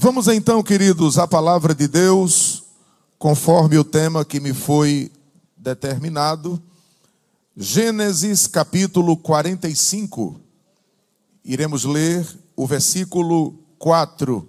[0.00, 2.62] Vamos então, queridos, à palavra de Deus,
[3.18, 5.10] conforme o tema que me foi
[5.56, 6.62] determinado.
[7.56, 10.40] Gênesis capítulo 45.
[11.44, 12.24] Iremos ler
[12.54, 14.48] o versículo 4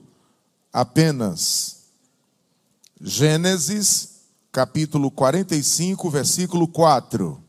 [0.71, 1.77] apenas.
[3.01, 4.19] Gênesis
[4.51, 7.43] capítulo 45, versículo 4.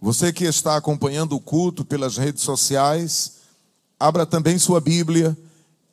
[0.00, 3.34] Você que está acompanhando o culto pelas redes sociais,
[4.00, 5.38] abra também sua Bíblia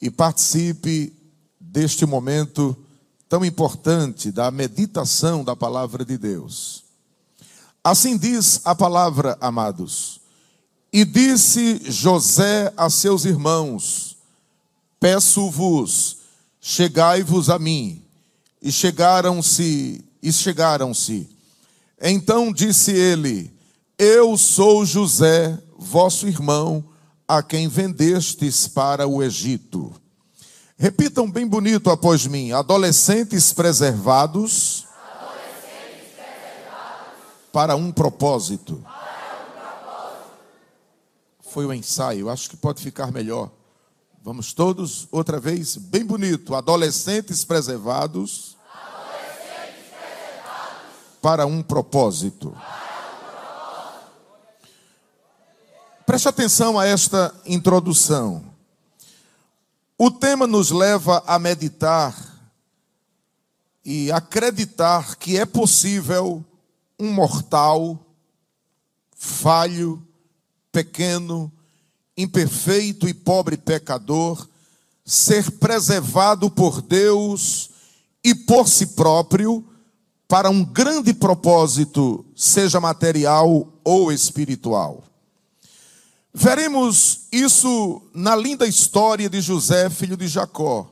[0.02, 1.14] e participe
[1.60, 2.76] deste momento
[3.28, 6.84] tão importante da meditação da palavra de Deus.
[7.84, 10.20] Assim diz a palavra, amados.
[10.92, 14.18] E disse José a seus irmãos:
[15.00, 16.18] Peço-vos,
[16.60, 18.04] chegai-vos a mim.
[18.62, 21.30] E chegaram-se, e chegaram-se.
[22.02, 23.54] Então disse ele:
[23.98, 26.84] Eu sou José, vosso irmão,
[27.30, 29.94] a quem vendestes para o Egito.
[30.76, 37.14] Repitam bem bonito após mim: adolescentes preservados, adolescentes preservados
[37.54, 38.78] para, um propósito.
[38.78, 40.32] para um propósito.
[41.42, 43.52] Foi o um ensaio, acho que pode ficar melhor.
[44.24, 46.56] Vamos todos, outra vez, bem bonito.
[46.56, 52.50] Adolescentes preservados, adolescentes preservados para um propósito.
[52.50, 52.89] Para
[56.10, 58.44] Preste atenção a esta introdução.
[59.96, 62.16] O tema nos leva a meditar
[63.86, 66.44] e acreditar que é possível
[67.00, 68.04] um mortal,
[69.16, 70.04] falho,
[70.72, 71.52] pequeno,
[72.18, 74.50] imperfeito e pobre pecador
[75.06, 77.70] ser preservado por Deus
[78.24, 79.64] e por si próprio
[80.28, 85.04] para um grande propósito, seja material ou espiritual.
[86.34, 90.92] Veremos isso na linda história de José, filho de Jacó.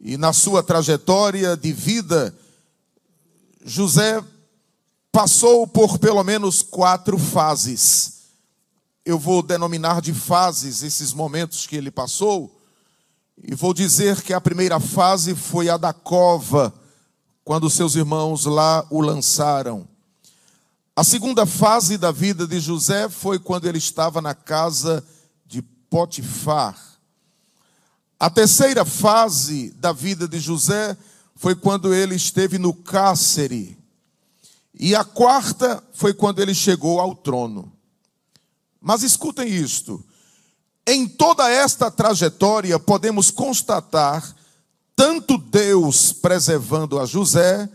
[0.00, 2.34] E na sua trajetória de vida,
[3.64, 4.22] José
[5.12, 8.22] passou por pelo menos quatro fases.
[9.04, 12.58] Eu vou denominar de fases esses momentos que ele passou,
[13.42, 16.72] e vou dizer que a primeira fase foi a da cova,
[17.44, 19.86] quando seus irmãos lá o lançaram.
[20.94, 25.02] A segunda fase da vida de José foi quando ele estava na casa
[25.46, 26.78] de Potifar.
[28.20, 30.94] A terceira fase da vida de José
[31.34, 33.78] foi quando ele esteve no cárcere.
[34.78, 37.72] E a quarta foi quando ele chegou ao trono.
[38.78, 40.04] Mas escutem isto:
[40.86, 44.36] em toda esta trajetória podemos constatar
[44.94, 47.66] tanto Deus preservando a José,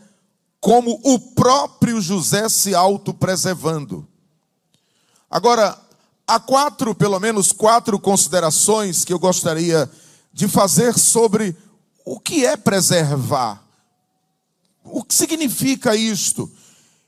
[0.67, 4.05] como o próprio José se autopreservando.
[5.31, 5.79] Agora,
[6.27, 9.89] há quatro, pelo menos quatro considerações que eu gostaria
[10.33, 11.55] de fazer sobre
[12.03, 13.63] o que é preservar.
[14.83, 16.51] O que significa isto?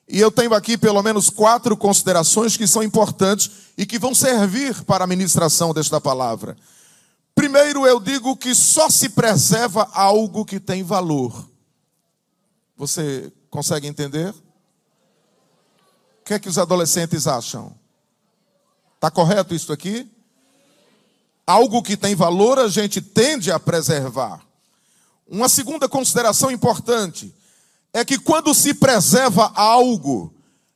[0.08, 4.86] E eu tenho aqui pelo menos quatro considerações que são importantes e que vão servir
[4.86, 6.56] para a ministração desta palavra.
[7.36, 11.46] Primeiro, eu digo que só se preserva algo que tem valor.
[12.78, 14.30] Você Consegue entender?
[14.30, 17.76] O que é que os adolescentes acham?
[18.96, 20.10] Está correto isso aqui?
[21.48, 24.46] Algo que tem valor a gente tende a preservar.
[25.28, 27.34] Uma segunda consideração importante
[27.92, 30.34] é que quando se preserva algo,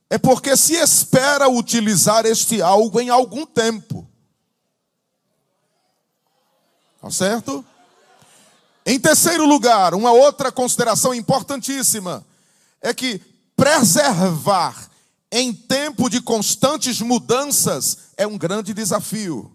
[0.10, 4.08] é porque se espera utilizar este algo em algum tempo.
[7.02, 7.64] Tá certo?
[8.86, 12.26] Em terceiro lugar, uma outra consideração importantíssima
[12.84, 13.20] é que
[13.56, 14.90] preservar
[15.32, 19.52] em tempo de constantes mudanças é um grande desafio.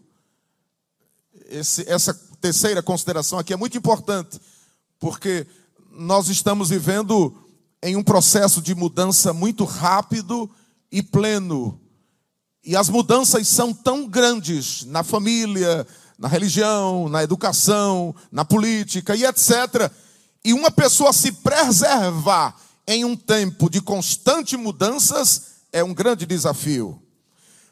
[1.47, 4.41] Esse, essa terceira consideração aqui é muito importante,
[4.99, 5.47] porque
[5.93, 7.37] nós estamos vivendo
[7.83, 10.51] em um processo de mudança muito rápido
[10.91, 11.81] e pleno.
[12.65, 15.87] E as mudanças são tão grandes na família,
[16.19, 19.93] na religião, na educação, na política e etc.
[20.45, 22.57] E uma pessoa se preservar
[22.89, 27.01] em um tempo de constante mudanças é um grande desafio.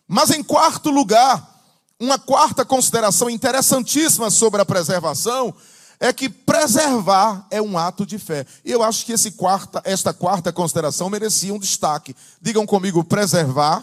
[0.07, 1.65] Mas em quarto lugar,
[1.99, 5.55] uma quarta consideração interessantíssima sobre a preservação
[5.99, 8.47] é que preservar é um ato de fé.
[8.63, 12.15] E eu acho que esse quarta, esta quarta consideração merecia um destaque.
[12.39, 13.83] Digam comigo, preservar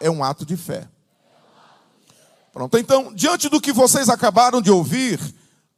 [0.00, 0.88] é um ato de fé.
[2.50, 5.20] Pronto, então, diante do que vocês acabaram de ouvir,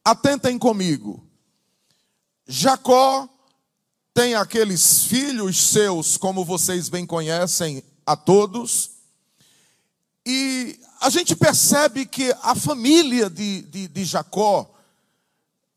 [0.04, 1.20] atentem comigo.
[2.46, 3.28] Jacó
[4.14, 8.92] tem aqueles filhos seus, como vocês bem conhecem, a todos,
[10.24, 14.72] e a gente percebe que a família de, de, de Jacó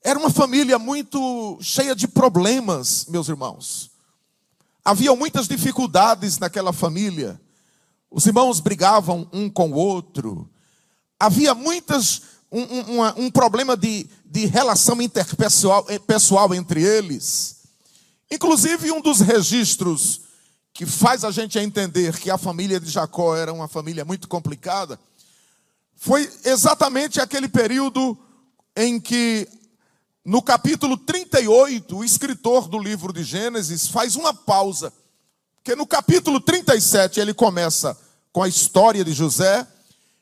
[0.03, 3.91] era uma família muito cheia de problemas, meus irmãos.
[4.85, 7.41] Havia muitas dificuldades naquela família.
[8.09, 10.49] Os irmãos brigavam um com o outro.
[11.19, 17.56] Havia muitas um, um, um problema de, de relação interpessoal eh, pessoal entre eles.
[18.31, 20.21] Inclusive, um dos registros
[20.73, 24.99] que faz a gente entender que a família de Jacó era uma família muito complicada
[25.97, 28.17] foi exatamente aquele período
[28.75, 29.47] em que,
[30.23, 34.93] no capítulo 38, o escritor do livro de Gênesis faz uma pausa.
[35.55, 37.97] Porque no capítulo 37 ele começa
[38.31, 39.67] com a história de José,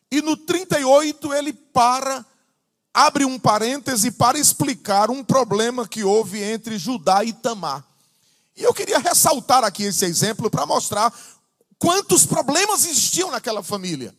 [0.09, 2.25] e no 38 ele para,
[2.93, 7.85] abre um parêntese para explicar um problema que houve entre Judá e Tamar.
[8.55, 11.13] E eu queria ressaltar aqui esse exemplo para mostrar
[11.77, 14.15] quantos problemas existiam naquela família.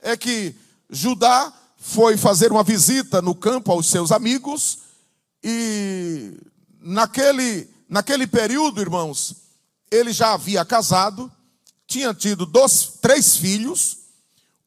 [0.00, 0.54] É que
[0.88, 4.78] Judá foi fazer uma visita no campo aos seus amigos
[5.42, 6.34] e
[6.80, 9.34] naquele, naquele período, irmãos,
[9.90, 11.30] ele já havia casado,
[11.86, 13.98] tinha tido dois, três filhos,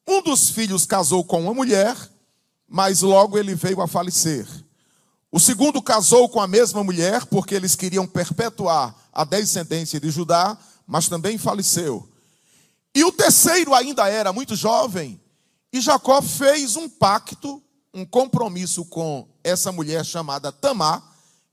[0.06, 1.96] um dos filhos casou com uma mulher,
[2.68, 4.46] mas logo ele veio a falecer.
[5.34, 10.56] O segundo casou com a mesma mulher, porque eles queriam perpetuar a descendência de Judá,
[10.86, 12.08] mas também faleceu.
[12.94, 15.20] E o terceiro ainda era muito jovem,
[15.72, 17.60] e Jacó fez um pacto,
[17.92, 21.02] um compromisso com essa mulher chamada Tamar,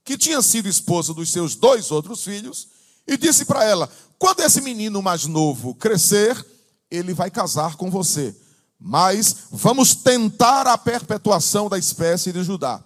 [0.04, 2.68] que tinha sido esposa dos seus dois outros filhos,
[3.04, 6.40] e disse para ela: quando esse menino mais novo crescer,
[6.88, 8.32] ele vai casar com você.
[8.78, 12.80] Mas vamos tentar a perpetuação da espécie de Judá.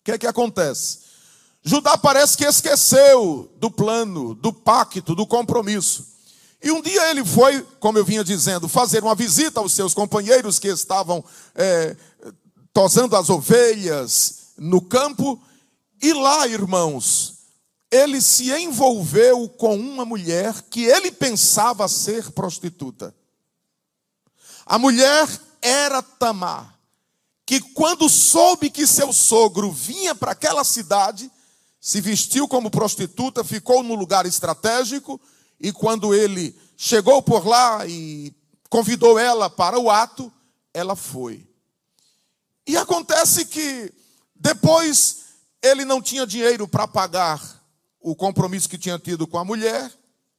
[0.00, 1.00] O que é que acontece?
[1.62, 6.06] Judá parece que esqueceu do plano, do pacto, do compromisso.
[6.62, 10.58] E um dia ele foi, como eu vinha dizendo, fazer uma visita aos seus companheiros
[10.58, 11.22] que estavam
[11.54, 11.94] é,
[12.72, 15.40] tosando as ovelhas no campo.
[16.00, 17.40] E lá, irmãos,
[17.90, 23.14] ele se envolveu com uma mulher que ele pensava ser prostituta.
[24.64, 25.28] A mulher
[25.60, 26.79] era Tamar
[27.50, 31.28] que quando soube que seu sogro vinha para aquela cidade,
[31.80, 35.20] se vestiu como prostituta, ficou no lugar estratégico,
[35.58, 38.32] e quando ele chegou por lá e
[38.68, 40.32] convidou ela para o ato,
[40.72, 41.44] ela foi.
[42.64, 43.92] E acontece que
[44.32, 45.24] depois
[45.60, 47.64] ele não tinha dinheiro para pagar
[48.00, 49.92] o compromisso que tinha tido com a mulher,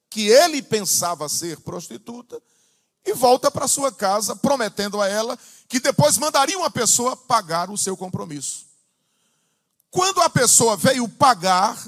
[0.10, 2.42] que ele pensava ser prostituta,
[3.06, 5.38] e volta para sua casa, prometendo a ela
[5.72, 8.66] que depois mandaria uma pessoa pagar o seu compromisso.
[9.90, 11.82] Quando a pessoa veio pagar,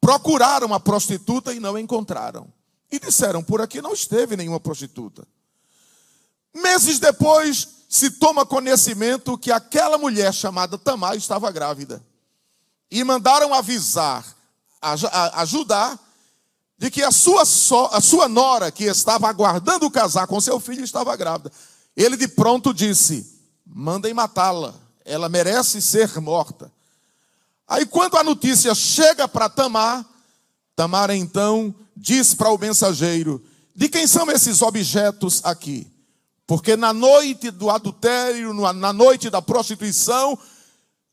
[0.00, 2.52] procuraram uma prostituta e não encontraram.
[2.90, 5.24] E disseram: por aqui não esteve nenhuma prostituta.
[6.52, 12.04] Meses depois, se toma conhecimento que aquela mulher chamada Tamar estava grávida.
[12.90, 14.26] E mandaram avisar,
[15.34, 15.96] ajudar
[16.76, 20.82] de que a sua, so, a sua nora, que estava aguardando casar com seu filho,
[20.82, 21.52] estava grávida.
[21.96, 24.74] Ele de pronto disse: mandem matá-la,
[25.04, 26.72] ela merece ser morta.
[27.66, 30.04] Aí, quando a notícia chega para Tamar,
[30.76, 33.42] Tamar então diz para o mensageiro:
[33.74, 35.90] De quem são esses objetos aqui?
[36.46, 40.38] Porque na noite do adultério, na noite da prostituição,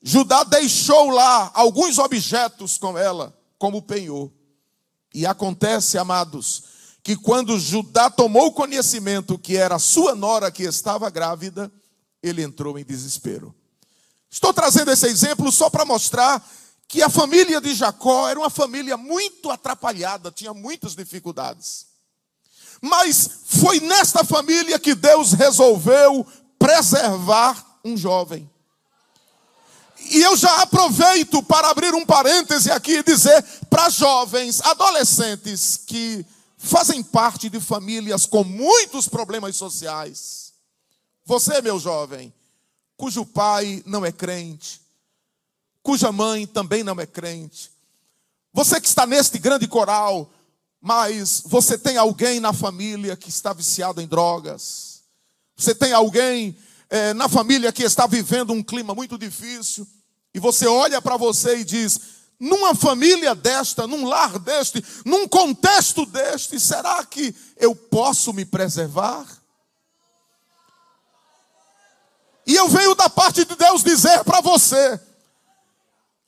[0.01, 4.29] Judá deixou lá alguns objetos com ela, como penhor.
[5.13, 6.63] E acontece, amados,
[7.03, 11.71] que quando Judá tomou conhecimento que era sua nora que estava grávida,
[12.21, 13.53] ele entrou em desespero.
[14.29, 16.45] Estou trazendo esse exemplo só para mostrar
[16.87, 21.87] que a família de Jacó era uma família muito atrapalhada, tinha muitas dificuldades.
[22.81, 26.25] Mas foi nesta família que Deus resolveu
[26.59, 28.49] preservar um jovem.
[30.09, 36.25] E eu já aproveito para abrir um parêntese aqui e dizer para jovens, adolescentes que
[36.63, 40.53] fazem parte de famílias com muitos problemas sociais.
[41.25, 42.31] Você, meu jovem,
[42.95, 44.79] cujo pai não é crente,
[45.81, 47.71] cuja mãe também não é crente.
[48.53, 50.31] Você que está neste grande coral,
[50.79, 55.01] mas você tem alguém na família que está viciado em drogas.
[55.57, 56.55] Você tem alguém
[56.89, 59.87] é, na família que está vivendo um clima muito difícil,
[60.31, 61.99] e você olha para você e diz:
[62.41, 69.27] numa família desta, num lar deste, num contexto deste, será que eu posso me preservar?
[72.47, 74.99] E eu venho da parte de Deus dizer para você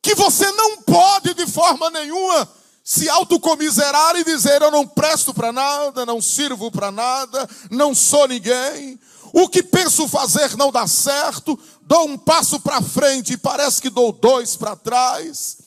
[0.04, 2.48] que você não pode de forma nenhuma
[2.84, 8.28] se autocomiserar e dizer eu não presto para nada, não sirvo para nada, não sou
[8.28, 9.00] ninguém.
[9.34, 13.90] o que penso fazer não dá certo, dou um passo para frente e parece que
[13.90, 15.63] dou dois para trás.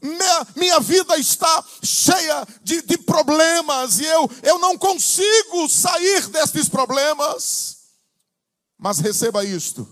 [0.00, 7.78] Minha, vida está cheia de, de problemas e eu, eu não consigo sair destes problemas.
[8.78, 9.88] Mas receba isto: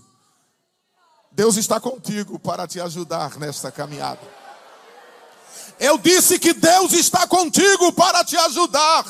[1.31, 4.21] Deus está contigo para te ajudar nesta caminhada.
[5.79, 9.05] Eu disse que Deus está contigo para te ajudar.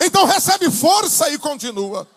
[0.00, 2.08] Então recebe força e continua.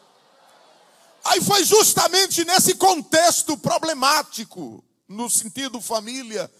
[1.24, 6.52] Aí foi justamente nesse contexto problemático, no sentido família,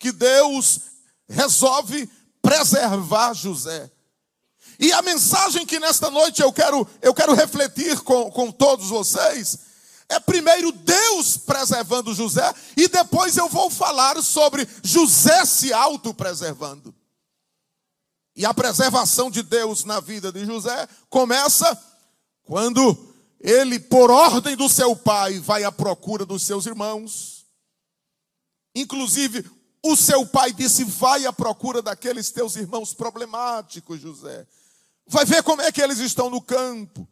[0.00, 0.80] que Deus
[1.28, 2.10] resolve
[2.42, 3.88] preservar José.
[4.80, 9.70] E a mensagem que nesta noite eu quero, eu quero refletir com, com todos vocês
[10.08, 16.92] é primeiro Deus preservando José e depois eu vou falar sobre José se autopreservando.
[18.34, 21.80] E a preservação de Deus na vida de José começa
[22.42, 27.46] quando ele, por ordem do seu pai, vai à procura dos seus irmãos.
[28.74, 29.48] Inclusive,
[29.82, 34.46] o seu pai disse: Vai à procura daqueles teus irmãos problemáticos, José.
[35.06, 37.08] Vai ver como é que eles estão no campo.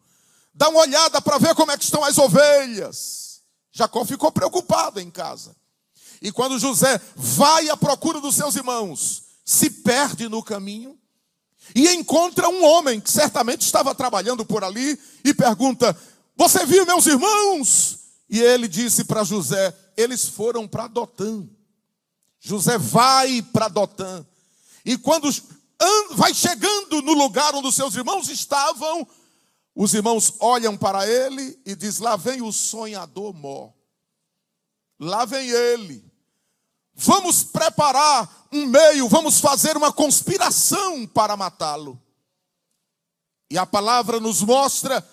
[0.53, 3.41] Dá uma olhada para ver como é que estão as ovelhas.
[3.71, 5.55] Jacó ficou preocupado em casa.
[6.21, 10.97] E quando José vai à procura dos seus irmãos, se perde no caminho
[11.73, 15.95] e encontra um homem que certamente estava trabalhando por ali e pergunta:
[16.39, 17.99] você viu meus irmãos?
[18.29, 21.45] E ele disse para José: Eles foram para Dotã.
[22.39, 24.25] José vai para Dotã.
[24.85, 25.29] E quando
[26.11, 29.07] vai chegando no lugar onde os seus irmãos estavam,
[29.75, 33.71] os irmãos olham para ele e diz: Lá vem o sonhador mó.
[34.99, 36.03] Lá vem ele.
[36.93, 42.01] Vamos preparar um meio, vamos fazer uma conspiração para matá-lo.
[43.49, 45.07] E a palavra nos mostra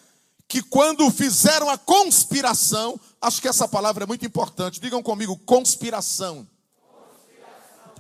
[0.49, 6.49] que quando fizeram a conspiração, acho que essa palavra é muito importante, digam comigo, conspiração.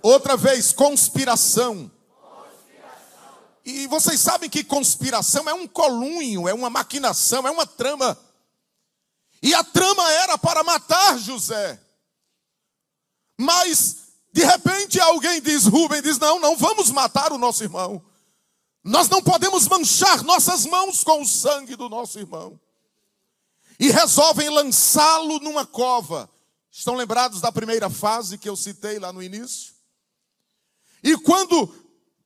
[0.06, 1.90] Outra vez, conspiração.
[2.20, 3.38] conspiração.
[3.64, 8.16] E vocês sabem que conspiração é um colunho, é uma maquinação, é uma trama.
[9.42, 11.80] E a trama era para matar José.
[13.36, 13.96] Mas,
[14.32, 18.00] de repente, alguém diz, Rubem diz: Não, não vamos matar o nosso irmão.
[18.84, 22.60] Nós não podemos manchar nossas mãos com o sangue do nosso irmão.
[23.76, 26.30] E resolvem lançá-lo numa cova.
[26.70, 29.75] Estão lembrados da primeira fase que eu citei lá no início?
[31.06, 31.72] E quando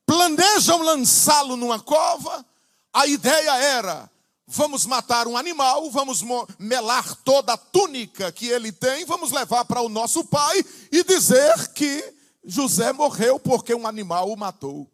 [0.07, 2.43] planejam lançá-lo numa cova,
[2.91, 4.11] a ideia era:
[4.47, 6.25] vamos matar um animal, vamos
[6.59, 11.75] melar toda a túnica que ele tem, vamos levar para o nosso pai e dizer
[11.75, 14.91] que José morreu porque um animal o matou.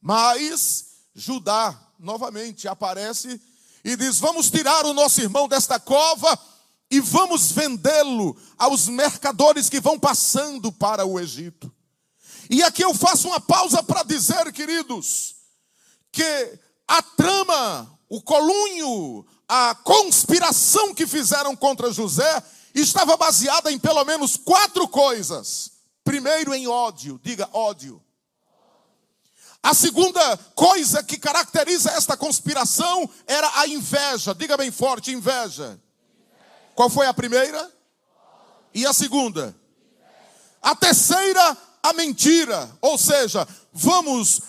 [0.00, 0.84] Mas
[1.16, 3.40] Judá novamente aparece
[3.84, 6.38] e diz: Vamos tirar o nosso irmão desta cova
[6.88, 11.74] e vamos vendê-lo aos mercadores que vão passando para o Egito.
[12.50, 15.36] E aqui eu faço uma pausa para dizer, queridos,
[16.12, 22.42] que a trama, o colunho, a conspiração que fizeram contra José
[22.74, 25.72] estava baseada em pelo menos quatro coisas.
[26.02, 28.02] Primeiro, em ódio, diga ódio.
[29.62, 34.34] A segunda coisa que caracteriza esta conspiração era a inveja.
[34.34, 35.80] Diga bem forte: inveja.
[36.74, 37.72] Qual foi a primeira?
[38.74, 39.56] E a segunda?
[40.60, 42.70] A terceira, a mentira.
[42.80, 44.40] Ou seja, vamos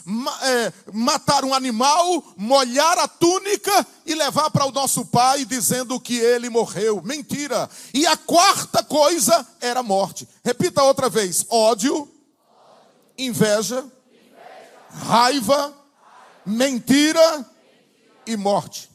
[0.41, 6.17] é, matar um animal, molhar a túnica e levar para o nosso pai dizendo que
[6.17, 7.01] ele morreu.
[7.03, 7.69] Mentira.
[7.93, 10.27] E a quarta coisa era morte.
[10.43, 12.09] Repita outra vez: ódio,
[13.17, 13.85] inveja
[14.95, 15.73] raiva,
[16.45, 17.45] mentira
[18.25, 18.89] e morte.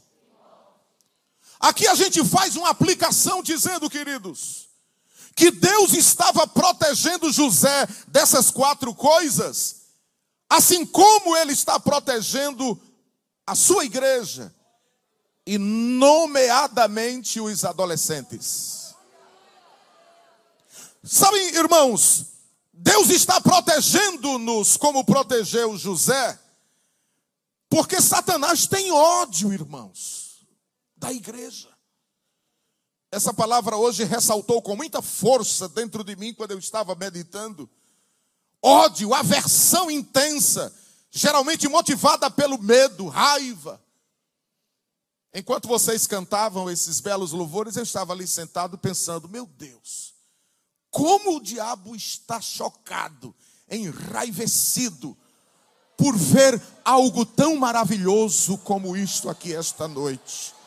[1.59, 4.67] Aqui a gente faz uma aplicação dizendo, queridos,
[5.35, 9.81] que Deus estava protegendo José dessas quatro coisas,
[10.49, 12.79] assim como ele está protegendo
[13.45, 14.53] a sua igreja
[15.45, 18.93] e nomeadamente os adolescentes.
[21.03, 22.25] Sabem, irmãos,
[22.71, 26.39] Deus está protegendo-nos como protegeu José,
[27.69, 30.45] porque Satanás tem ódio, irmãos,
[30.95, 31.70] da igreja.
[33.11, 37.69] Essa palavra hoje ressaltou com muita força dentro de mim quando eu estava meditando.
[38.63, 40.73] Ódio, aversão intensa,
[41.11, 43.83] geralmente motivada pelo medo, raiva.
[45.33, 50.13] Enquanto vocês cantavam esses belos louvores, eu estava ali sentado pensando: meu Deus,
[50.89, 53.35] como o diabo está chocado,
[53.69, 55.17] enraivecido,
[55.97, 60.60] por ver algo tão maravilhoso como isto aqui esta noite.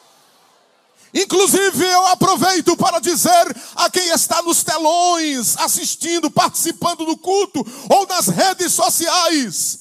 [1.15, 8.05] Inclusive, eu aproveito para dizer a quem está nos telões, assistindo, participando do culto ou
[8.09, 9.79] nas redes sociais: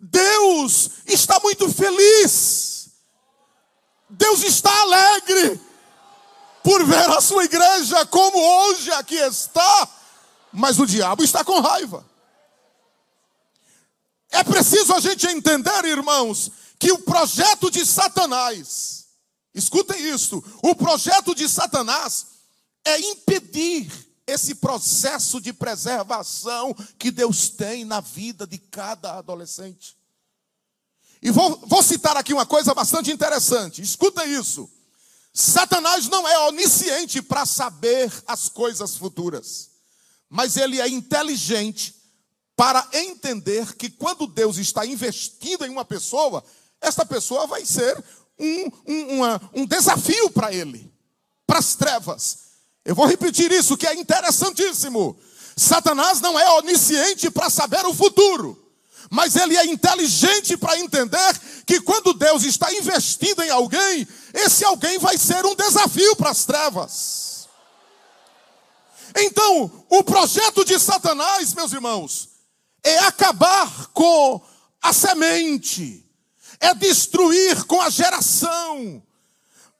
[0.00, 2.88] Deus está muito feliz,
[4.08, 5.60] Deus está alegre
[6.62, 9.88] por ver a sua igreja como hoje aqui está,
[10.50, 12.08] mas o diabo está com raiva.
[14.30, 18.99] É preciso a gente entender, irmãos, que o projeto de Satanás,
[19.54, 22.26] Escutem isso: o projeto de Satanás
[22.84, 23.90] é impedir
[24.26, 29.96] esse processo de preservação que Deus tem na vida de cada adolescente.
[31.22, 34.70] E vou, vou citar aqui uma coisa bastante interessante: escuta isso.
[35.32, 39.70] Satanás não é onisciente para saber as coisas futuras,
[40.28, 41.94] mas ele é inteligente
[42.56, 46.44] para entender que quando Deus está investindo em uma pessoa,
[46.80, 48.02] essa pessoa vai ser
[48.40, 50.90] um, um, uma, um desafio para ele,
[51.46, 52.38] para as trevas.
[52.84, 55.18] Eu vou repetir isso que é interessantíssimo.
[55.56, 58.58] Satanás não é onisciente para saber o futuro,
[59.10, 64.98] mas ele é inteligente para entender que quando Deus está investindo em alguém, esse alguém
[64.98, 67.48] vai ser um desafio para as trevas.
[69.16, 72.28] Então, o projeto de Satanás, meus irmãos,
[72.82, 74.40] é acabar com
[74.80, 76.08] a semente,
[76.60, 79.02] é destruir com a geração.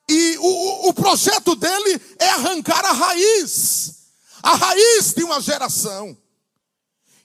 [0.09, 4.09] E o, o projeto dele é arrancar a raiz,
[4.43, 6.17] a raiz de uma geração.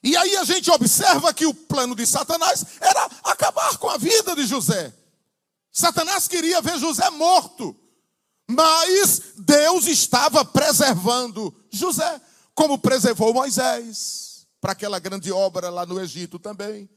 [0.04, 4.36] E aí a gente observa que o plano de Satanás era acabar com a vida
[4.36, 4.94] de José.
[5.72, 7.76] Satanás queria ver José morto,
[8.48, 12.22] mas Deus estava preservando José,
[12.54, 16.88] como preservou Moisés, para aquela grande obra lá no Egito também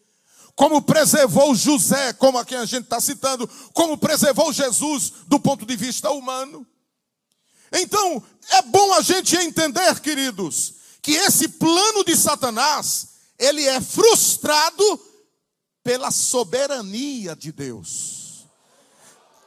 [0.59, 5.65] como preservou José, como a quem a gente está citando, como preservou Jesus do ponto
[5.65, 6.67] de vista humano.
[7.73, 15.01] Então, é bom a gente entender, queridos, que esse plano de Satanás, ele é frustrado
[15.85, 18.45] pela soberania de Deus.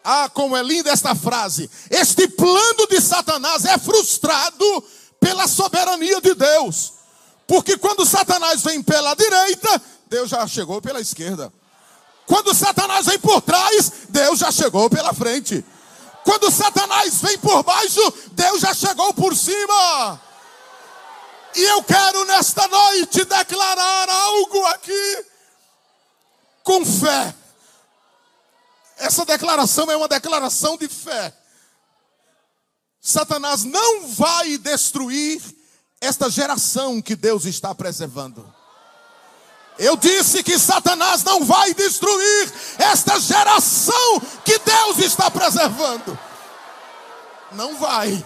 [0.05, 1.69] Ah, como é linda esta frase.
[1.89, 4.81] Este plano de Satanás é frustrado
[5.19, 6.93] pela soberania de Deus.
[7.45, 11.53] Porque quando Satanás vem pela direita, Deus já chegou pela esquerda.
[12.27, 15.63] Quando Satanás vem por trás, Deus já chegou pela frente.
[16.25, 20.21] Quando Satanás vem por baixo, Deus já chegou por cima.
[21.55, 25.25] E eu quero nesta noite declarar algo aqui
[26.61, 27.33] com fé.
[28.97, 31.33] Essa declaração é uma declaração de fé.
[32.99, 35.41] Satanás não vai destruir
[36.01, 38.60] esta geração que Deus está preservando.
[39.77, 46.17] Eu disse que Satanás não vai destruir esta geração que Deus está preservando.
[47.53, 48.23] Não vai.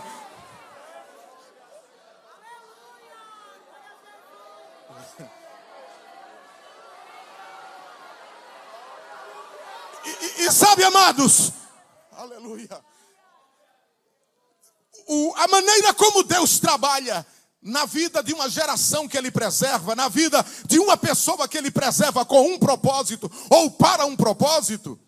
[10.03, 11.51] E, e, e sabe, amados,
[12.11, 12.83] aleluia.
[15.07, 17.25] O, a maneira como Deus trabalha
[17.65, 21.71] na vida de uma geração que ele preserva, na vida de uma pessoa que ele
[21.71, 24.99] preserva com um propósito ou para um propósito,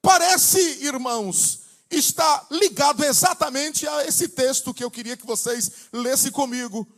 [0.00, 6.88] parece, irmãos, está ligado exatamente a esse texto que eu queria que vocês lessem comigo.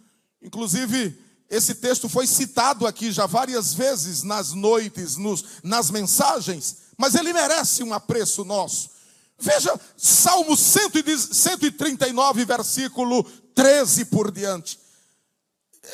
[0.40, 1.18] Inclusive,
[1.50, 7.32] esse texto foi citado aqui já várias vezes nas noites, nos, nas mensagens, mas ele
[7.32, 8.90] merece um apreço nosso.
[9.36, 14.78] Veja, Salmo 139, versículo 13 por diante.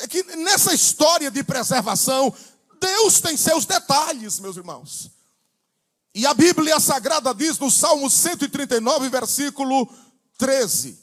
[0.01, 2.31] É que nessa história de preservação,
[2.79, 5.09] Deus tem seus detalhes, meus irmãos.
[6.13, 9.89] E a Bíblia Sagrada diz no Salmo 139, versículo
[10.37, 10.99] 13: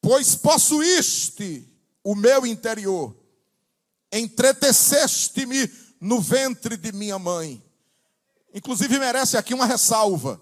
[0.00, 1.66] Pois possuíste
[2.04, 3.16] o meu interior,
[4.12, 7.64] entreteceste-me no ventre de minha mãe.
[8.52, 10.40] Inclusive merece aqui uma ressalva.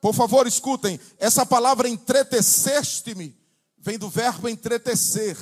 [0.00, 3.43] Por favor, escutem, essa palavra entreteceste-me
[3.84, 5.36] vem do verbo entretecer.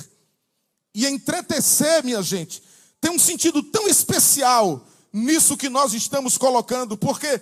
[0.93, 2.61] E entretecer, minha gente,
[2.99, 7.41] tem um sentido tão especial nisso que nós estamos colocando, porque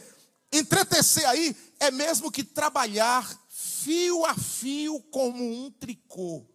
[0.54, 6.46] entretecer aí é mesmo que trabalhar fio a fio como um tricô.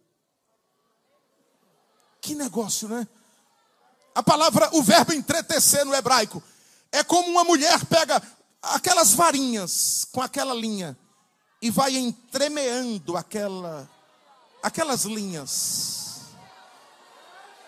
[2.21, 3.05] Que negócio, né?
[4.15, 6.41] A palavra, o verbo entretecer no hebraico
[6.91, 8.21] é como uma mulher pega
[8.61, 10.97] aquelas varinhas com aquela linha
[11.61, 13.89] e vai entremeando aquela
[14.61, 16.21] aquelas linhas.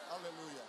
[0.10, 0.64] Aleluia.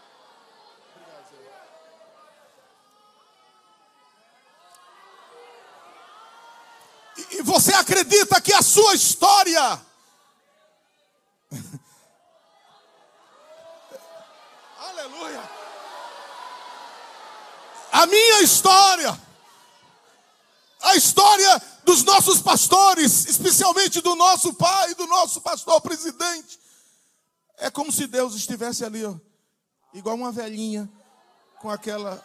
[7.31, 9.81] E você acredita que a sua história.
[14.79, 15.51] Aleluia.
[17.93, 19.19] A minha história.
[20.83, 26.57] A história dos nossos pastores, especialmente do nosso pai, do nosso pastor presidente.
[27.59, 29.17] É como se Deus estivesse ali, ó,
[29.93, 30.89] igual uma velhinha,
[31.61, 32.25] com aquela,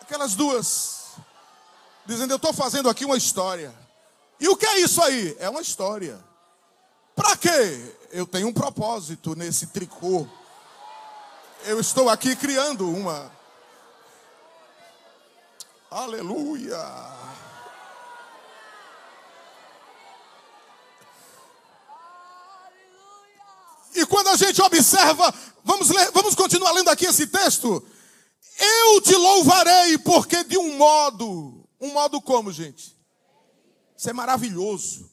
[0.00, 1.12] aquelas duas,
[2.06, 3.74] dizendo: Eu estou fazendo aqui uma história.
[4.40, 5.36] E o que é isso aí?
[5.38, 6.18] É uma história.
[7.14, 7.96] Para quê?
[8.10, 10.26] Eu tenho um propósito nesse tricô.
[11.64, 13.30] Eu estou aqui criando uma.
[15.90, 17.43] Aleluia.
[23.94, 27.82] E quando a gente observa, vamos ler, vamos continuar lendo aqui esse texto.
[28.58, 32.96] Eu te louvarei porque de um modo, um modo como, gente?
[33.96, 35.10] Isso é maravilhoso.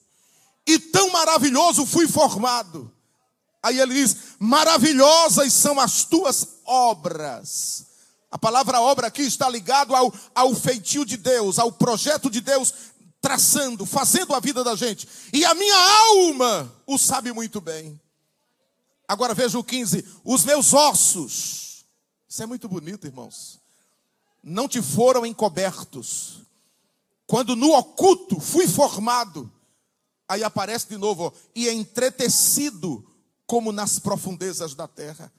[0.66, 2.92] E tão maravilhoso fui formado.
[3.62, 7.86] Aí ele diz: maravilhosas são as tuas obras.
[8.30, 12.72] A palavra obra aqui está ligado ao, ao feitio de Deus, ao projeto de Deus,
[13.20, 15.06] traçando, fazendo a vida da gente.
[15.32, 15.76] E a minha
[16.10, 18.00] alma o sabe muito bem.
[19.06, 21.84] Agora veja o 15: os meus ossos.
[22.28, 23.60] Isso é muito bonito, irmãos.
[24.42, 26.40] Não te foram encobertos.
[27.26, 29.50] Quando no oculto fui formado,
[30.28, 33.06] aí aparece de novo, ó, e entretecido
[33.46, 35.32] como nas profundezas da terra.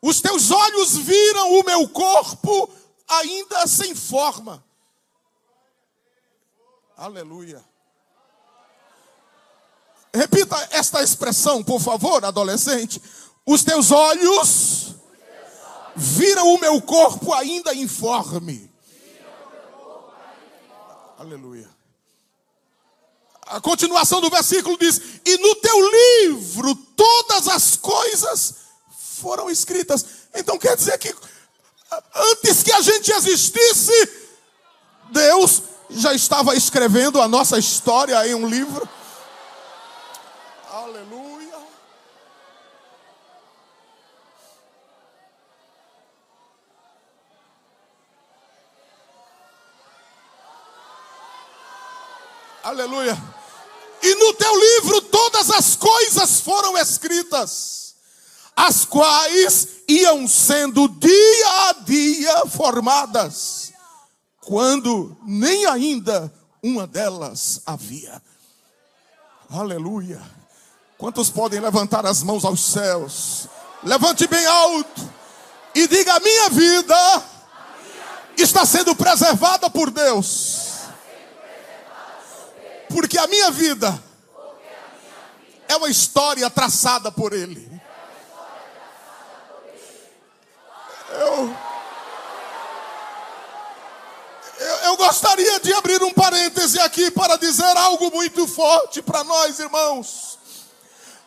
[0.00, 2.70] Os teus olhos viram o meu corpo
[3.08, 4.64] ainda sem forma.
[6.96, 7.64] Aleluia.
[10.48, 13.02] Repita esta expressão, por favor, adolescente.
[13.44, 14.94] Os teus olhos
[15.94, 18.70] viram o meu corpo ainda informe.
[21.18, 21.68] Aleluia.
[23.42, 28.54] A continuação do versículo diz: E no teu livro todas as coisas
[29.20, 30.04] foram escritas.
[30.34, 31.14] Então quer dizer que
[32.14, 33.92] antes que a gente existisse,
[35.10, 38.88] Deus já estava escrevendo a nossa história em um livro.
[40.88, 41.58] Aleluia.
[52.62, 53.18] Aleluia.
[54.02, 57.94] E no teu livro todas as coisas foram escritas,
[58.56, 63.74] as quais iam sendo dia a dia formadas,
[64.40, 68.22] quando nem ainda uma delas havia.
[69.50, 70.37] Aleluia.
[70.98, 73.46] Quantos podem levantar as mãos aos céus?
[73.84, 75.08] Levante bem alto
[75.72, 77.22] e diga: a minha vida
[78.36, 80.66] está sendo preservada por Deus.
[82.88, 84.02] Porque a minha vida
[85.68, 87.80] é uma história traçada por Ele.
[91.10, 91.56] Eu,
[94.58, 99.60] eu, eu gostaria de abrir um parêntese aqui para dizer algo muito forte para nós,
[99.60, 100.37] irmãos.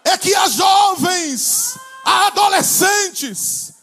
[0.03, 3.73] É que há jovens, há adolescentes,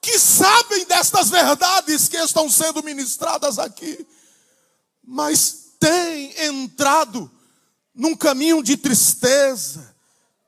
[0.00, 4.06] que sabem destas verdades que estão sendo ministradas aqui,
[5.04, 7.30] mas tem entrado
[7.94, 9.94] num caminho de tristeza,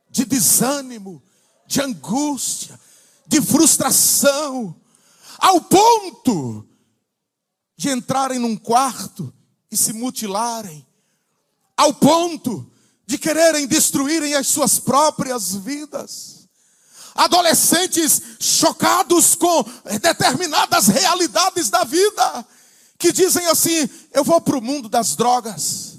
[0.09, 1.23] de desânimo,
[1.67, 2.79] de angústia,
[3.27, 4.75] de frustração,
[5.39, 6.67] ao ponto
[7.77, 9.33] de entrarem num quarto
[9.71, 10.87] e se mutilarem,
[11.77, 12.70] ao ponto
[13.11, 16.49] de quererem destruírem as suas próprias vidas.
[17.13, 19.65] Adolescentes chocados com
[20.01, 22.47] determinadas realidades da vida
[22.97, 25.97] que dizem assim: eu vou para o mundo das drogas,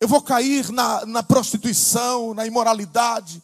[0.00, 3.40] eu vou cair na, na prostituição, na imoralidade,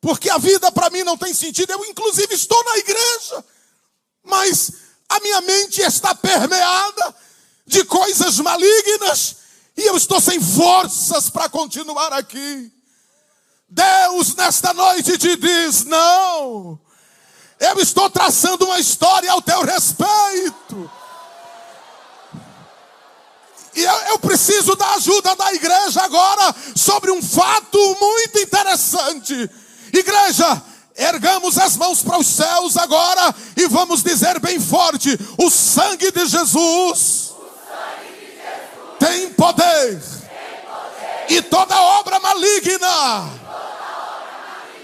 [0.00, 1.70] porque a vida para mim não tem sentido.
[1.70, 3.44] Eu, inclusive, estou na igreja,
[4.24, 4.72] mas
[5.06, 7.14] a minha mente está permeada
[7.66, 9.35] de coisas malignas
[9.76, 12.72] e eu estou sem forças para continuar aqui.
[13.68, 16.80] Deus, nesta noite, te diz: não,
[17.60, 20.90] eu estou traçando uma história ao teu respeito.
[23.74, 29.50] E eu, eu, preciso da ajuda da igreja agora sobre um fato muito interessante.
[29.92, 30.62] Igreja,
[30.96, 36.24] ergamos as mãos para os céus agora e vamos dizer bem forte: o sangue de
[36.24, 37.25] Jesus, sangue de Jesus
[39.06, 40.02] tem, poder,
[41.28, 43.30] e toda obra maligna,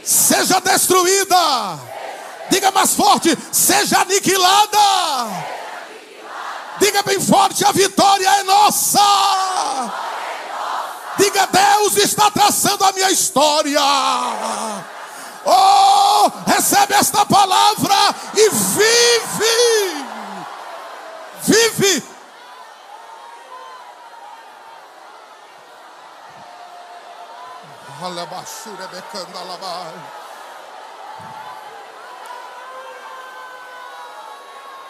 [0.05, 1.79] seja destruída.
[2.51, 4.79] Diga mais forte: seja aniquilada.
[6.79, 9.01] Diga bem forte: a vitória é nossa.
[11.19, 13.81] Diga, Deus está traçando a minha história.
[15.45, 20.07] Oh, recebe esta palavra e vive.
[21.43, 22.12] Vive.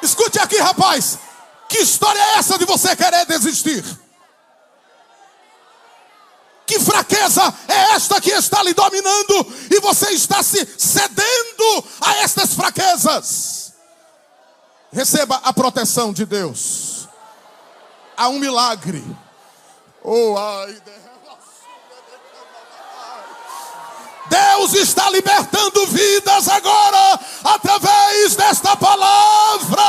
[0.02, 1.18] Escute aqui, rapaz.
[1.68, 3.84] Que história é essa de você querer desistir?
[6.66, 12.54] Que fraqueza é esta que está lhe dominando e você está se cedendo a estas
[12.54, 13.74] fraquezas?
[14.90, 17.08] Receba a proteção de Deus.
[18.16, 19.04] Há um milagre.
[20.02, 21.11] Oh, ai, Deus
[24.82, 29.82] está libertando vidas agora através desta palavra.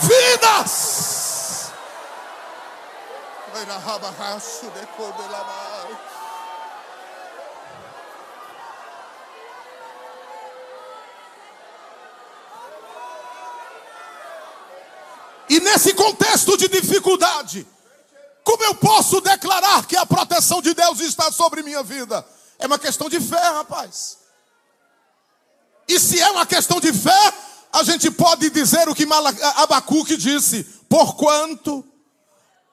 [0.00, 1.70] Vidas.
[15.48, 17.66] E nesse contexto de dificuldade,
[18.44, 22.24] como eu posso declarar que a proteção de Deus está sobre minha vida?
[22.60, 24.18] É uma questão de fé, rapaz.
[25.88, 27.34] E se é uma questão de fé,
[27.72, 29.06] a gente pode dizer o que
[29.56, 31.84] Abacuque disse: porquanto,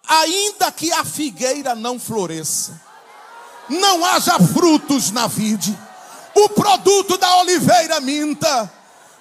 [0.07, 2.79] ainda que a figueira não floresça,
[3.69, 5.77] não haja frutos na vide,
[6.35, 8.71] o produto da oliveira minta,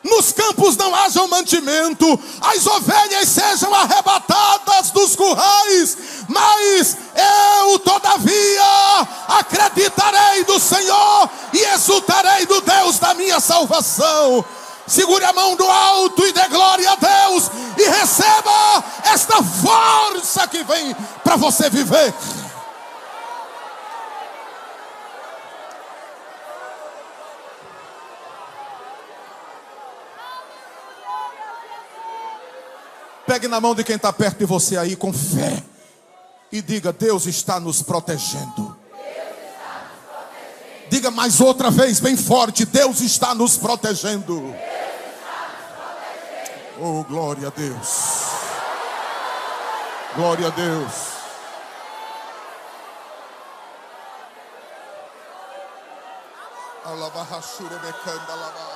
[0.07, 5.97] nos campos não haja mantimento, as ovelhas sejam arrebatadas dos currais,
[6.29, 6.97] mas
[7.63, 14.45] eu, todavia, acreditarei do Senhor e exultarei do Deus da minha salvação.
[14.87, 20.63] Segure a mão do alto e dê glória a Deus e receba esta força que
[20.63, 22.15] vem para você viver.
[33.27, 35.63] Pegue na mão de quem está perto de você aí com fé.
[36.53, 38.77] E diga: Deus está nos protegendo.
[40.89, 44.55] Diga mais outra vez, bem forte: Deus está nos protegendo.
[46.81, 48.27] Oh, glória a Deus.
[50.15, 50.93] Glória a Deus.
[56.85, 58.76] Alabahashure bekanda alabah.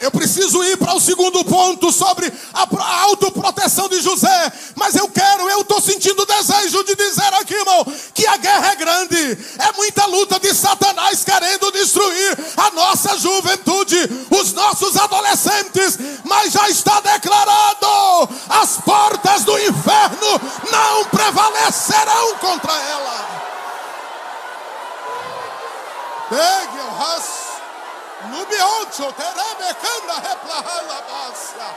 [0.00, 4.52] Eu preciso ir para o segundo ponto sobre a autoproteção de José.
[4.76, 7.84] Mas eu quero, eu estou sentindo desejo de dizer aqui, irmão,
[8.14, 9.38] que a guerra é grande.
[9.58, 13.96] É muita luta de Satanás querendo destruir a nossa juventude,
[14.30, 15.98] os nossos adolescentes.
[16.24, 23.28] Mas já está declarado: as portas do inferno não prevalecerão contra ela.
[26.28, 27.47] Pegue o raço.
[28.26, 31.68] Nubiocho terebe kanda heplahala basia.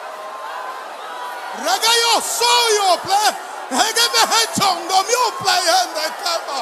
[1.65, 3.25] Regayo soyo ple.
[3.69, 6.57] Hegebe hechondo mio ple ende kama.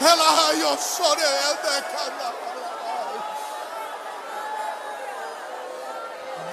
[0.00, 2.32] Hela yo sore ende kanda.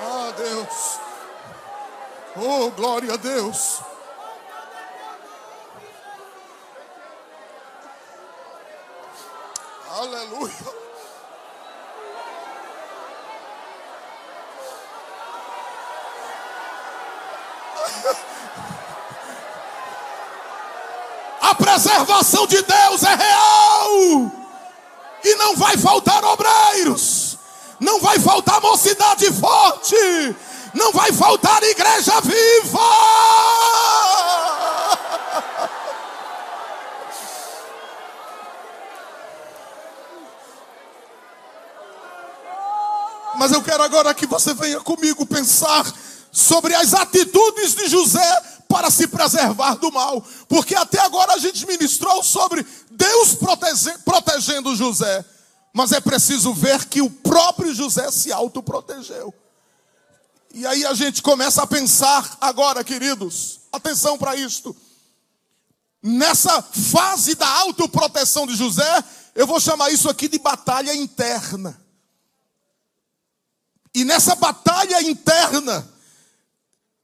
[0.06, 1.00] Ah, Deus.
[2.36, 3.82] Oh, glória a Deus.
[9.90, 10.83] Aleluia.
[21.42, 24.32] A preservação de Deus é real.
[25.24, 27.38] E não vai faltar obreiros.
[27.80, 29.96] Não vai faltar mocidade forte.
[30.74, 32.80] Não vai faltar igreja viva.
[43.36, 45.86] Mas eu quero agora que você venha comigo pensar
[46.34, 51.64] sobre as atitudes de José para se preservar do mal, porque até agora a gente
[51.68, 55.24] ministrou sobre Deus protege, protegendo José,
[55.72, 59.32] mas é preciso ver que o próprio José se autoprotegeu.
[60.56, 64.76] E aí a gente começa a pensar agora, queridos, atenção para isto.
[66.02, 69.04] Nessa fase da autoproteção de José,
[69.36, 71.80] eu vou chamar isso aqui de batalha interna.
[73.94, 75.93] E nessa batalha interna,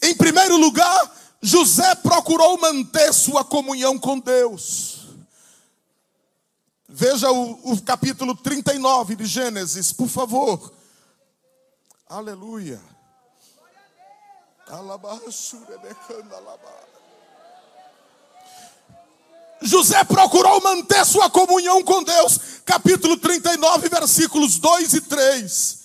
[0.01, 5.07] em primeiro lugar, José procurou manter sua comunhão com Deus.
[6.87, 10.73] Veja o, o capítulo 39 de Gênesis, por favor.
[12.07, 12.81] Aleluia.
[19.61, 22.39] José procurou manter sua comunhão com Deus.
[22.65, 25.79] Capítulo 39, versículos 2 e 3.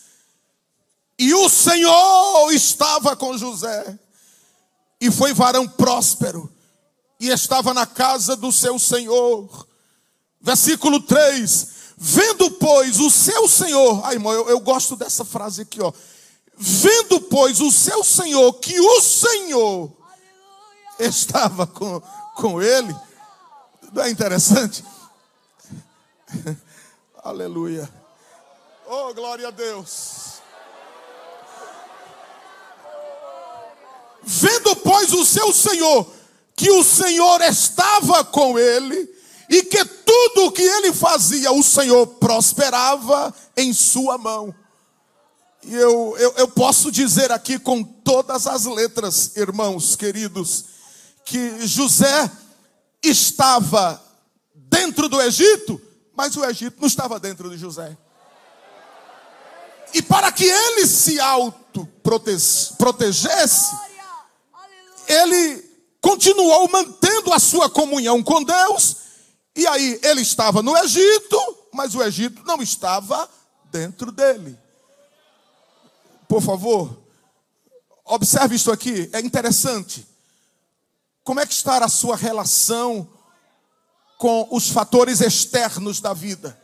[1.18, 3.98] E o Senhor estava com José,
[5.04, 6.50] e foi varão próspero,
[7.20, 9.68] e estava na casa do seu Senhor.
[10.40, 15.78] Versículo 3: Vendo, pois, o seu Senhor, ai, irmão, eu, eu gosto dessa frase aqui,
[15.82, 15.92] ó.
[16.56, 21.10] Vendo, pois, o seu Senhor, que o Senhor Aleluia.
[21.10, 22.00] estava com,
[22.36, 22.96] com ele,
[23.92, 24.82] não é interessante?
[27.22, 27.90] Aleluia.
[28.86, 30.33] Oh, glória a Deus.
[34.26, 36.10] Vendo, pois, o seu Senhor,
[36.56, 39.08] que o Senhor estava com ele,
[39.48, 44.54] e que tudo o que ele fazia, o Senhor prosperava em sua mão.
[45.62, 50.64] E eu, eu, eu posso dizer aqui com todas as letras, irmãos queridos,
[51.24, 52.30] que José
[53.02, 54.02] estava
[54.54, 55.80] dentro do Egito,
[56.16, 57.96] mas o Egito não estava dentro de José.
[59.94, 63.74] E para que ele se auto-protegesse,
[65.08, 65.62] ele
[66.00, 68.96] continuou mantendo a sua comunhão com Deus.
[69.56, 71.38] E aí, ele estava no Egito,
[71.72, 73.28] mas o Egito não estava
[73.70, 74.58] dentro dele.
[76.28, 76.96] Por favor,
[78.04, 80.06] observe isso aqui, é interessante.
[81.22, 83.08] Como é que está a sua relação
[84.18, 86.60] com os fatores externos da vida?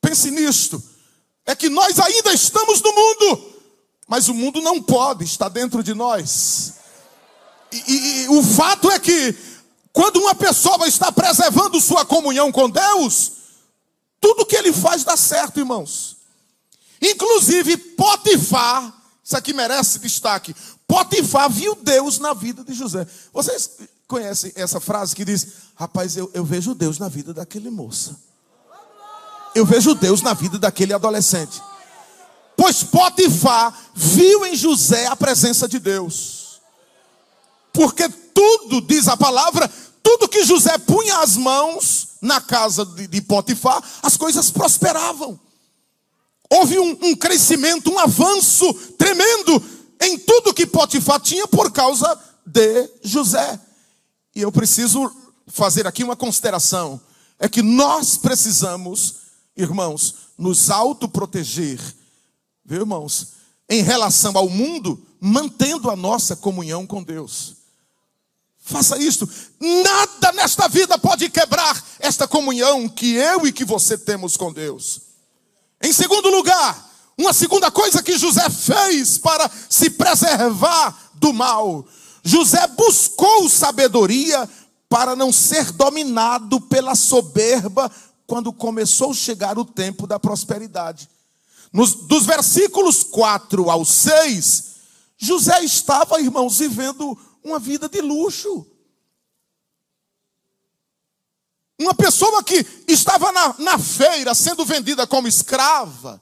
[0.00, 0.82] Pense nisto.
[1.44, 3.57] É que nós ainda estamos no mundo,
[4.08, 6.74] mas o mundo não pode estar dentro de nós.
[7.70, 9.36] E, e, e o fato é que,
[9.92, 13.32] quando uma pessoa está preservando sua comunhão com Deus,
[14.18, 16.16] tudo que ele faz dá certo, irmãos.
[17.02, 18.92] Inclusive, Potifar,
[19.22, 20.56] isso aqui merece destaque.
[20.86, 23.06] Potifar viu Deus na vida de José.
[23.30, 23.70] Vocês
[24.08, 28.16] conhecem essa frase que diz: Rapaz, eu, eu vejo Deus na vida daquele moça.
[29.54, 31.60] Eu vejo Deus na vida daquele adolescente.
[32.58, 36.60] Pois Potifar viu em José a presença de Deus.
[37.72, 39.70] Porque tudo, diz a palavra,
[40.02, 45.38] tudo que José punha as mãos na casa de, Potifar, as coisas prosperavam.
[46.50, 49.62] Houve um, um crescimento, um avanço tremendo
[50.00, 53.60] em tudo que Potifar tinha por causa de José.
[54.34, 55.08] E eu preciso
[55.46, 57.00] fazer aqui uma consideração:
[57.38, 59.14] é que nós precisamos,
[59.56, 61.78] irmãos, nos autoproteger,
[62.68, 63.28] viu, irmãos,
[63.66, 67.56] em relação ao mundo, mantendo a nossa comunhão com Deus.
[68.58, 69.26] Faça isto.
[69.58, 75.00] Nada nesta vida pode quebrar esta comunhão que eu e que você temos com Deus.
[75.82, 81.86] Em segundo lugar, uma segunda coisa que José fez para se preservar do mal.
[82.22, 84.46] José buscou sabedoria
[84.90, 87.90] para não ser dominado pela soberba
[88.26, 91.08] quando começou a chegar o tempo da prosperidade.
[91.72, 94.76] Nos, dos versículos 4 ao 6,
[95.16, 98.66] José estava, irmãos, vivendo uma vida de luxo.
[101.78, 106.20] Uma pessoa que estava na, na feira sendo vendida como escrava,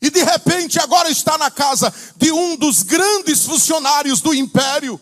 [0.00, 5.00] e de repente agora está na casa de um dos grandes funcionários do império,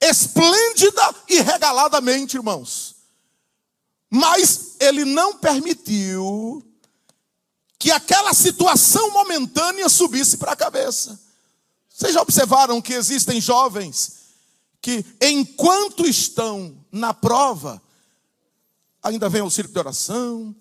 [0.00, 2.94] esplêndida e regaladamente, irmãos.
[4.10, 6.64] Mas ele não permitiu
[7.78, 11.20] que aquela situação momentânea subisse para a cabeça.
[11.88, 14.24] Vocês já observaram que existem jovens
[14.80, 17.80] que, enquanto estão na prova,
[19.02, 20.54] ainda vem o circo de oração,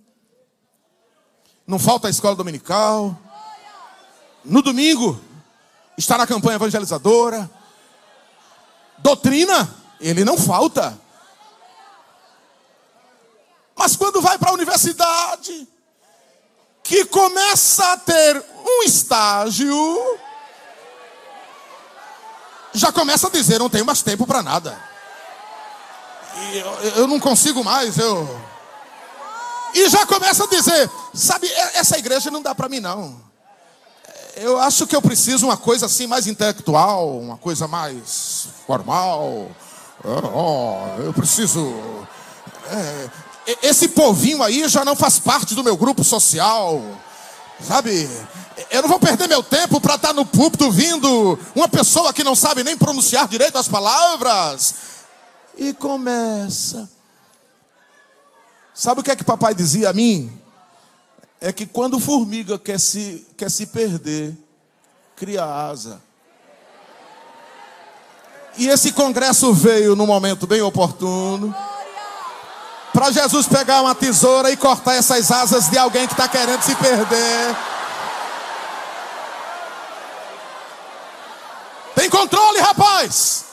[1.66, 3.18] não falta a escola dominical.
[4.44, 5.20] No domingo,
[5.98, 7.50] está na campanha evangelizadora.
[9.00, 11.00] Doutrina, ele não falta.
[13.76, 15.68] Mas quando vai para a universidade,
[16.84, 20.20] que começa a ter um estágio,
[22.74, 24.94] já começa a dizer: não tenho mais tempo para nada
[26.54, 28.28] eu, eu não consigo mais, eu.
[29.74, 33.22] E já começa a dizer: sabe, essa igreja não dá para mim, não.
[34.36, 39.52] Eu acho que eu preciso uma coisa assim mais intelectual, uma coisa mais formal.
[41.04, 41.74] Eu preciso.
[42.72, 43.10] É,
[43.62, 46.82] esse povinho aí já não faz parte do meu grupo social.
[47.62, 48.10] Sabe?
[48.70, 52.36] Eu não vou perder meu tempo para estar no púlpito vindo uma pessoa que não
[52.36, 54.76] sabe nem pronunciar direito as palavras.
[55.58, 56.90] E começa.
[58.74, 60.32] Sabe o que é que papai dizia a mim?
[61.40, 64.36] É que quando formiga quer se, quer se perder,
[65.16, 66.02] cria asa.
[68.58, 71.56] E esse congresso veio num momento bem oportuno.
[72.94, 76.76] Para Jesus pegar uma tesoura e cortar essas asas de alguém que está querendo se
[76.76, 77.56] perder.
[81.96, 83.46] Tem controle, rapaz.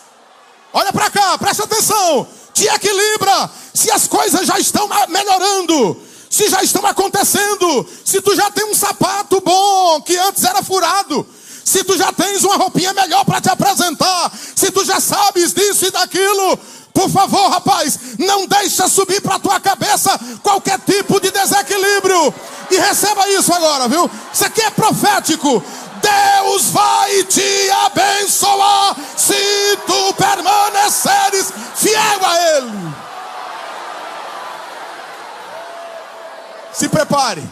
[0.73, 2.29] Olha para cá, presta atenção.
[2.53, 3.51] Te equilibra.
[3.73, 5.97] Se as coisas já estão melhorando,
[6.29, 11.27] se já estão acontecendo, se tu já tem um sapato bom que antes era furado,
[11.65, 15.87] se tu já tens uma roupinha melhor para te apresentar, se tu já sabes disso
[15.87, 16.59] e daquilo,
[16.93, 22.35] por favor, rapaz, não deixa subir para tua cabeça qualquer tipo de desequilíbrio.
[22.71, 24.11] E receba isso agora, viu?
[24.33, 25.63] Isso aqui é profético.
[26.01, 29.35] Deus vai te abençoar se
[29.87, 32.95] tu permaneceres fiel a Ele.
[36.73, 37.43] Se prepare.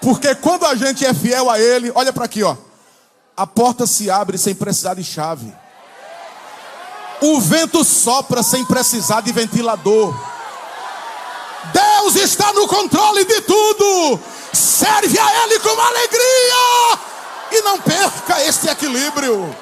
[0.00, 2.56] Porque quando a gente é fiel a Ele, olha para aqui, ó.
[3.36, 5.52] A porta se abre sem precisar de chave.
[7.20, 10.14] O vento sopra sem precisar de ventilador.
[11.72, 14.20] Deus está no controle de tudo.
[14.52, 16.98] Serve a Ele com alegria.
[17.52, 19.54] E não perca este equilíbrio.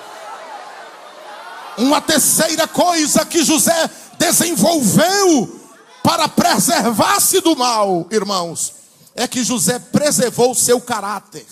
[1.77, 5.61] Uma terceira coisa que José desenvolveu
[6.03, 8.73] para preservar-se do mal, irmãos,
[9.15, 11.47] é que José preservou seu caráter.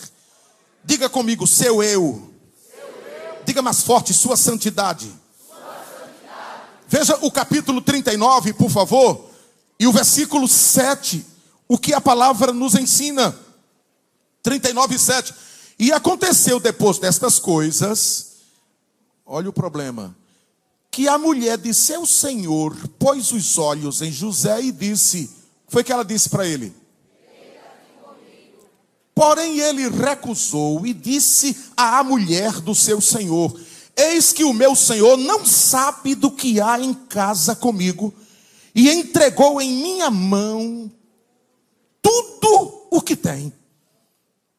[0.84, 2.30] Diga comigo, seu eu.
[3.44, 5.12] Diga mais forte, sua santidade.
[6.88, 9.28] Veja o capítulo 39, por favor,
[9.78, 11.24] e o versículo 7,
[11.66, 13.36] o que a palavra nos ensina.
[14.42, 15.34] 39, 7.
[15.78, 18.36] E aconteceu depois destas coisas,
[19.26, 20.16] olha o problema,
[20.90, 25.28] que a mulher de seu senhor pôs os olhos em José e disse:
[25.68, 26.72] Foi que ela disse para ele:
[29.12, 33.58] Porém ele recusou e disse à mulher do seu senhor:
[33.96, 38.12] Eis que o meu senhor não sabe do que há em casa comigo,
[38.74, 40.90] e entregou em minha mão
[42.02, 43.52] tudo o que tem.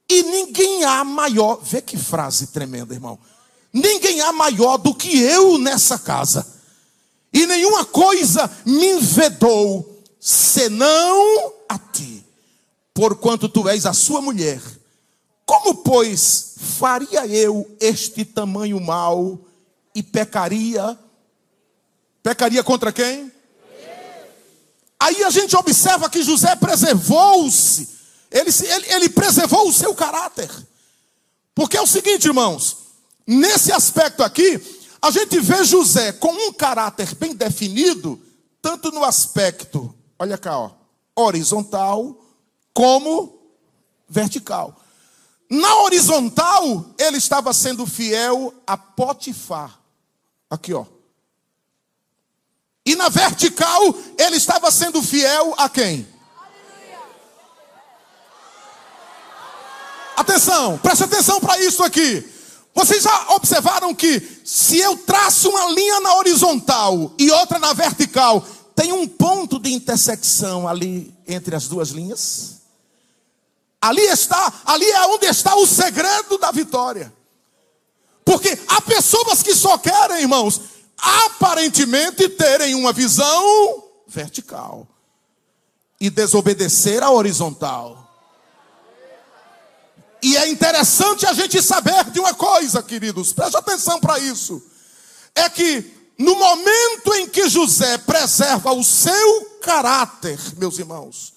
[0.09, 3.19] E ninguém há maior, vê que frase tremenda, irmão.
[3.71, 6.47] Ninguém há maior do que eu nessa casa.
[7.31, 12.27] E nenhuma coisa me vedou senão a ti
[12.97, 14.59] porquanto tu és a sua mulher.
[15.45, 16.46] Como, pois,
[16.77, 19.39] faria eu este tamanho mal
[19.95, 20.97] e pecaria?
[22.21, 23.31] Pecaria contra quem?
[24.99, 27.89] Aí a gente observa que José preservou-se,
[28.31, 30.49] ele, ele, ele preservou o seu caráter.
[31.53, 32.77] Porque é o seguinte, irmãos,
[33.25, 34.61] nesse aspecto aqui,
[35.01, 38.19] a gente vê José com um caráter bem definido,
[38.61, 40.71] tanto no aspecto, olha cá, ó,
[41.15, 42.23] horizontal,
[42.73, 43.37] como
[44.09, 44.79] vertical.
[45.49, 49.79] Na horizontal, ele estava sendo fiel a Potifar.
[50.49, 50.85] Aqui, ó.
[52.85, 56.07] E na vertical, ele estava sendo fiel a quem?
[60.15, 62.27] Atenção, preste atenção para isso aqui.
[62.73, 68.45] Vocês já observaram que se eu traço uma linha na horizontal e outra na vertical,
[68.75, 72.61] tem um ponto de intersecção ali entre as duas linhas?
[73.81, 77.13] Ali está, ali é onde está o segredo da vitória.
[78.25, 80.61] Porque há pessoas que só querem, irmãos,
[80.97, 84.87] aparentemente terem uma visão vertical
[85.99, 88.03] e desobedecer a horizontal.
[90.21, 94.61] E é interessante a gente saber de uma coisa, queridos, preste atenção para isso.
[95.35, 101.33] É que no momento em que José preserva o seu caráter, meus irmãos,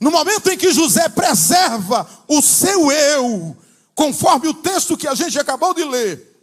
[0.00, 3.56] no momento em que José preserva o seu eu,
[3.94, 6.34] conforme o texto que a gente acabou de ler,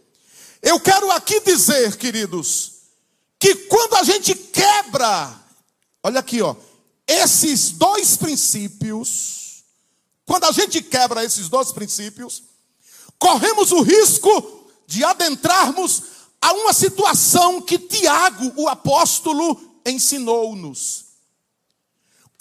[0.62, 2.72] eu quero aqui dizer, queridos,
[3.38, 5.34] que quando a gente quebra,
[6.02, 6.54] olha aqui, ó,
[7.06, 9.64] esses dois princípios,
[10.24, 12.42] quando a gente quebra esses dois princípios,
[13.18, 16.02] corremos o risco de adentrarmos
[16.40, 21.11] a uma situação que Tiago, o apóstolo, ensinou-nos.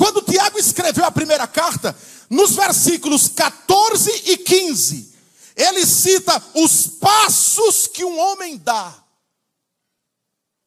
[0.01, 1.95] Quando Tiago escreveu a primeira carta,
[2.27, 5.13] nos versículos 14 e 15,
[5.55, 8.97] ele cita os passos que um homem dá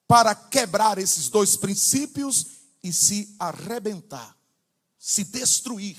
[0.07, 2.47] para quebrar esses dois princípios
[2.81, 4.37] e se arrebentar,
[5.01, 5.97] se destruir.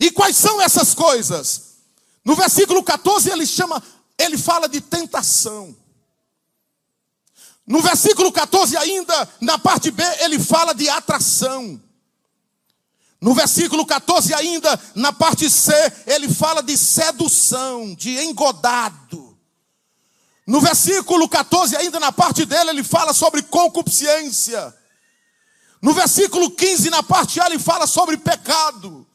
[0.00, 1.76] E quais são essas coisas?
[2.24, 3.80] No versículo 14 ele chama,
[4.18, 5.76] ele fala de tentação.
[7.64, 11.80] No versículo 14 ainda, na parte B, ele fala de atração.
[13.20, 15.72] No versículo 14 ainda, na parte C,
[16.06, 19.36] ele fala de sedução, de engodado.
[20.46, 24.74] No versículo 14 ainda, na parte dele, ele fala sobre concupiscência.
[25.82, 29.06] No versículo 15, na parte A, ele fala sobre pecado.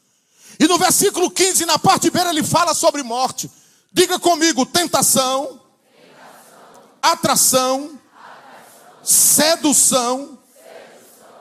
[0.59, 3.49] E no versículo 15, na parte B, ele fala sobre morte.
[3.91, 5.59] Diga comigo: tentação,
[5.91, 6.89] tentação.
[7.01, 10.39] Atração, atração, sedução, sedução.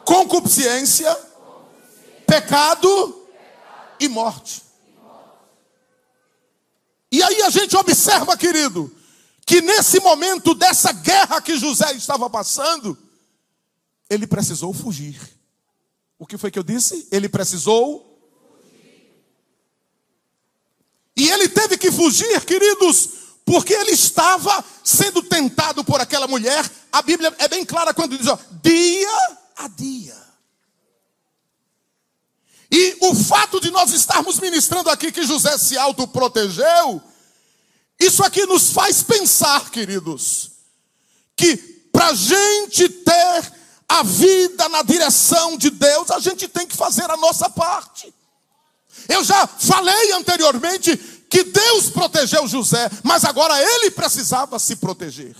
[0.05, 1.34] concupiscência.
[2.35, 3.29] Pecado,
[4.01, 4.63] e morte.
[7.13, 8.93] E aí a gente observa, querido,
[9.47, 12.99] que nesse momento dessa guerra que José estava passando,
[14.11, 15.21] ele precisou fugir.
[16.19, 17.07] O que foi que eu disse?
[17.13, 18.15] Ele precisou
[21.17, 23.09] E ele teve que fugir, queridos,
[23.45, 26.69] porque ele estava sendo tentado por aquela mulher.
[26.91, 30.17] A Bíblia é bem clara quando diz: ó, dia a dia.
[32.77, 37.01] E o fato de nós estarmos ministrando aqui que José se autoprotegeu,
[38.01, 40.51] isso aqui nos faz pensar, queridos,
[41.37, 41.57] que
[41.93, 43.53] para a gente ter
[43.89, 48.13] a vida na direção de Deus, a gente tem que fazer a nossa parte.
[49.09, 50.97] Eu já falei anteriormente
[51.31, 55.37] que Deus protegeu José, mas agora ele precisava se proteger.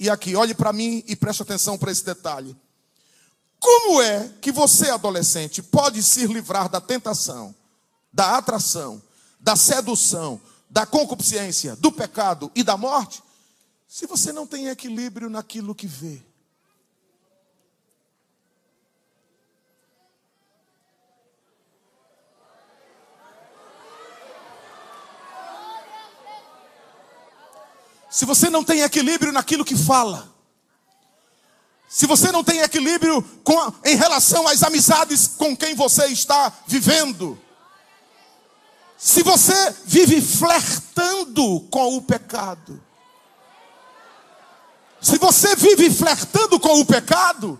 [0.00, 2.56] E aqui, olhe para mim e preste atenção para esse detalhe.
[3.60, 7.54] Como é que você, adolescente, pode se livrar da tentação,
[8.12, 9.02] da atração,
[9.40, 10.40] da sedução,
[10.70, 13.22] da concupiscência, do pecado e da morte,
[13.88, 16.22] se você não tem equilíbrio naquilo que vê?
[28.18, 30.28] se você não tem equilíbrio naquilo que fala,
[31.88, 33.24] se você não tem equilíbrio
[33.82, 37.40] em relação às amizades com quem você está vivendo,
[38.98, 42.82] se você vive flertando com o pecado,
[45.00, 47.58] se você vive flertando com o pecado,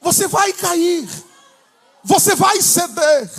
[0.00, 1.06] você vai cair,
[2.02, 3.30] você vai ceder.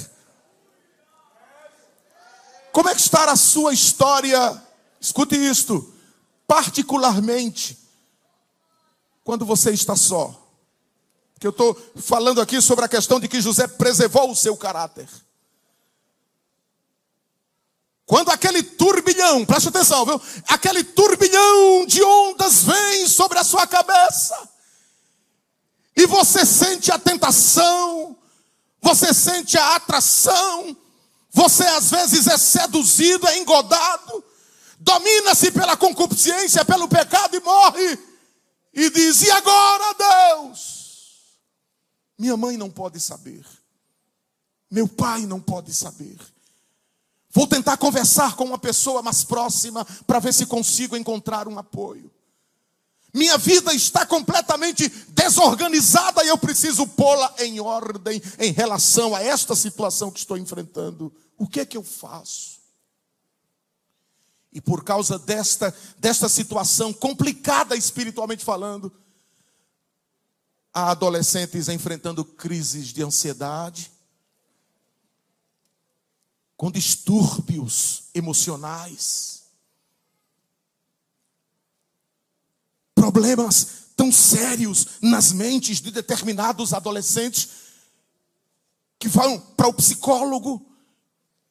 [2.72, 4.62] Como é que está a sua história?
[5.00, 5.92] Escute isto
[6.46, 7.81] particularmente
[9.24, 10.38] quando você está só.
[11.40, 15.08] Que eu estou falando aqui sobre a questão de que José preservou o seu caráter.
[18.06, 20.22] Quando aquele turbilhão, preste atenção, viu?
[20.48, 24.50] Aquele turbilhão de ondas vem sobre a sua cabeça.
[25.96, 28.18] E você sente a tentação,
[28.82, 30.76] você sente a atração,
[31.32, 34.24] você às vezes é seduzido, é engodado
[34.82, 38.00] domina-se pela concupiscência, pelo pecado e morre.
[38.74, 41.40] E diz: E agora, Deus?
[42.18, 43.46] Minha mãe não pode saber,
[44.70, 46.18] meu pai não pode saber.
[47.34, 52.12] Vou tentar conversar com uma pessoa mais próxima para ver se consigo encontrar um apoio.
[53.14, 59.56] Minha vida está completamente desorganizada e eu preciso pô-la em ordem em relação a esta
[59.56, 61.12] situação que estou enfrentando.
[61.38, 62.61] O que é que eu faço?
[64.54, 68.92] E por causa desta, desta situação complicada espiritualmente falando,
[70.74, 73.92] há adolescentes enfrentando crises de ansiedade,
[76.58, 79.44] com distúrbios emocionais,
[82.94, 87.50] problemas tão sérios nas mentes de determinados adolescentes
[89.00, 90.64] que vão para o psicólogo,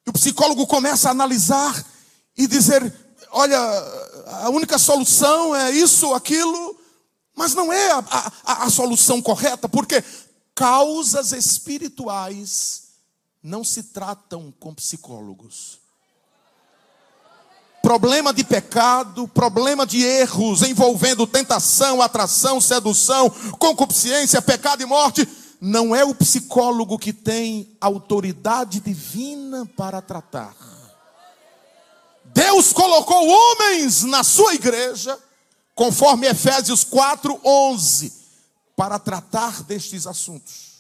[0.06, 1.84] e o psicólogo começa a analisar
[2.40, 2.92] e dizer:
[3.32, 3.58] olha,
[4.42, 6.78] a única solução é isso, aquilo,
[7.36, 10.02] mas não é a, a, a solução correta, porque
[10.54, 12.88] causas espirituais
[13.42, 15.78] não se tratam com psicólogos.
[17.82, 25.26] Problema de pecado, problema de erros envolvendo tentação, atração, sedução, concupiscência, pecado e morte,
[25.60, 30.79] não é o psicólogo que tem autoridade divina para tratar.
[32.32, 35.18] Deus colocou homens na sua igreja,
[35.74, 38.12] conforme Efésios 4:11,
[38.76, 40.70] para tratar destes assuntos.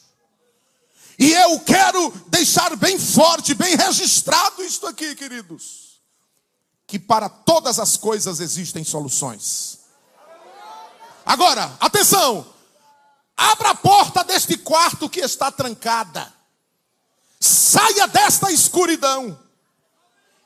[1.18, 6.00] E eu quero deixar bem forte, bem registrado isto aqui, queridos,
[6.86, 9.80] que para todas as coisas existem soluções.
[11.26, 12.46] Agora, atenção!
[13.36, 16.32] Abra a porta deste quarto que está trancada.
[17.38, 19.38] saia desta escuridão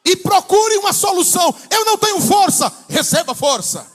[0.05, 1.55] e procure uma solução.
[1.70, 3.86] Eu não tenho força, receba força.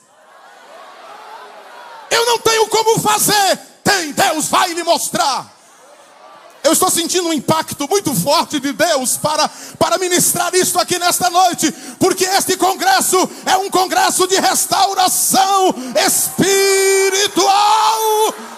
[2.09, 5.59] Eu não tenho como fazer, tem, Deus vai lhe mostrar.
[6.63, 9.47] Eu estou sentindo um impacto muito forte de Deus para,
[9.77, 15.73] para ministrar isto aqui nesta noite, porque este congresso é um congresso de restauração
[16.05, 17.53] espiritual,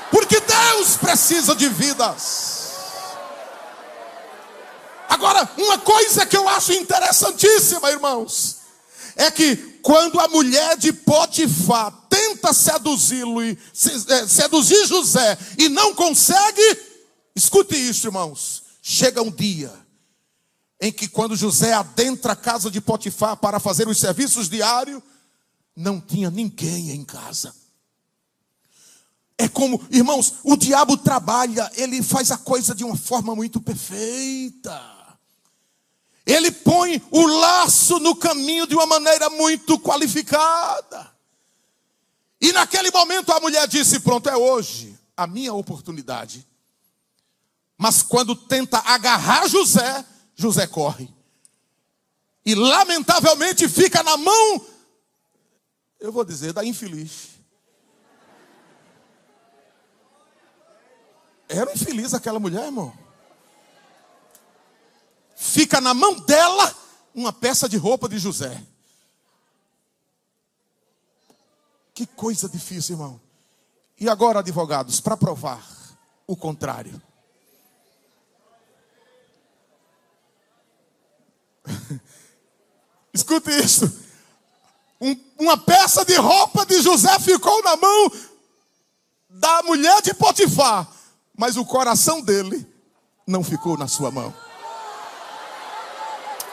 [0.09, 2.60] porque Deus precisa de vidas.
[5.11, 8.59] Agora, uma coisa que eu acho interessantíssima, irmãos,
[9.17, 13.59] é que quando a mulher de Potifar tenta seduzi-lo e
[14.07, 16.79] é, seduzir José e não consegue,
[17.35, 18.63] escute isso, irmãos.
[18.81, 19.73] Chega um dia
[20.79, 25.03] em que quando José adentra a casa de Potifar para fazer os serviços diários,
[25.75, 27.53] não tinha ninguém em casa.
[29.37, 35.00] É como, irmãos, o diabo trabalha, ele faz a coisa de uma forma muito perfeita.
[36.31, 41.13] Ele põe o laço no caminho de uma maneira muito qualificada.
[42.39, 46.47] E naquele momento a mulher disse: Pronto, é hoje a minha oportunidade.
[47.77, 51.13] Mas quando tenta agarrar José, José corre.
[52.45, 54.65] E lamentavelmente fica na mão,
[55.99, 57.31] eu vou dizer, da infeliz.
[61.49, 63.00] Era infeliz aquela mulher, irmão
[65.41, 66.73] fica na mão dela
[67.15, 68.63] uma peça de roupa de José.
[71.95, 73.19] Que coisa difícil, irmão.
[73.99, 75.67] E agora, advogados, para provar
[76.27, 77.01] o contrário.
[83.11, 83.91] Escute isso.
[85.01, 88.11] Um, uma peça de roupa de José ficou na mão
[89.27, 90.87] da mulher de Potifar,
[91.35, 92.65] mas o coração dele
[93.25, 94.50] não ficou na sua mão.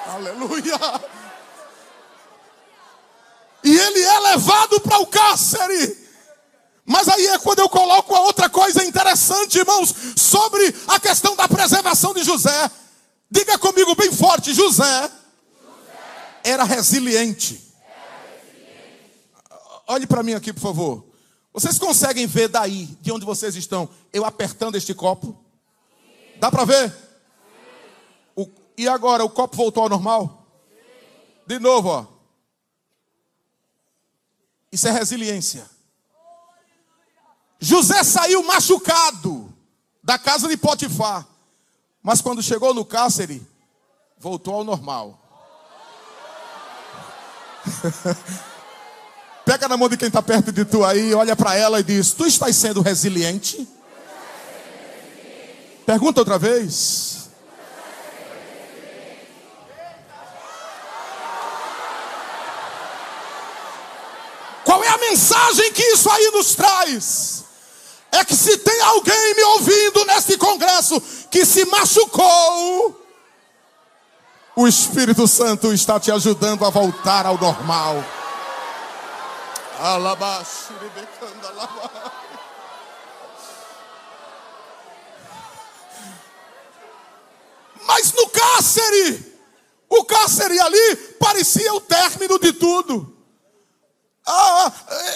[0.09, 0.79] Aleluia.
[3.63, 6.09] E ele é levado para o cárcere.
[6.85, 11.47] Mas aí é quando eu coloco a outra coisa interessante, irmãos, sobre a questão da
[11.47, 12.71] preservação de José.
[13.31, 15.11] Diga comigo bem forte: José, José.
[16.43, 17.61] Era, resiliente.
[17.85, 19.13] era resiliente.
[19.87, 21.05] Olhe para mim aqui, por favor.
[21.53, 25.37] Vocês conseguem ver daí, de onde vocês estão, eu apertando este copo?
[26.41, 27.08] Dá para ver?
[28.79, 30.47] E agora o copo voltou ao normal?
[31.45, 32.07] De novo, ó.
[34.71, 35.69] Isso é resiliência.
[37.59, 39.53] José saiu machucado
[40.01, 41.27] da casa de Potifar,
[42.01, 43.45] mas quando chegou no cárcere,
[44.17, 45.19] voltou ao normal.
[49.45, 52.13] Pega na mão de quem está perto de tu aí, olha para ela e diz:
[52.13, 53.67] Tu estás sendo resiliente?
[55.85, 57.19] Pergunta outra vez.
[64.69, 67.45] Qual é a mensagem que isso aí nos traz?
[68.11, 71.01] É que se tem alguém me ouvindo neste congresso
[71.31, 73.05] que se machucou,
[74.57, 78.05] o Espírito Santo está te ajudando a voltar ao normal.
[87.87, 89.39] Mas no cárcere,
[89.89, 93.18] o cárcere ali parecia o término de tudo.
[94.31, 94.73] Ah,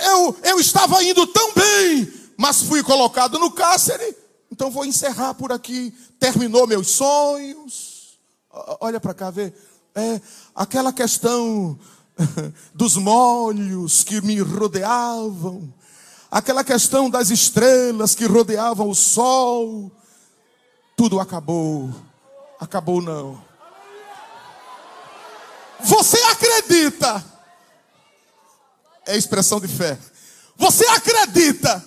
[0.06, 4.16] eu, eu estava indo tão bem, mas fui colocado no cárcere,
[4.50, 5.92] então vou encerrar por aqui.
[6.18, 8.18] Terminou meus sonhos.
[8.80, 9.52] Olha para cá, vê.
[9.94, 10.18] É,
[10.54, 11.78] aquela questão
[12.74, 15.72] dos molhos que me rodeavam,
[16.30, 19.92] aquela questão das estrelas que rodeavam o sol,
[20.96, 21.90] tudo acabou.
[22.58, 23.44] Acabou não.
[25.80, 27.31] Você acredita
[29.06, 29.98] é expressão de fé.
[30.56, 31.84] Você acredita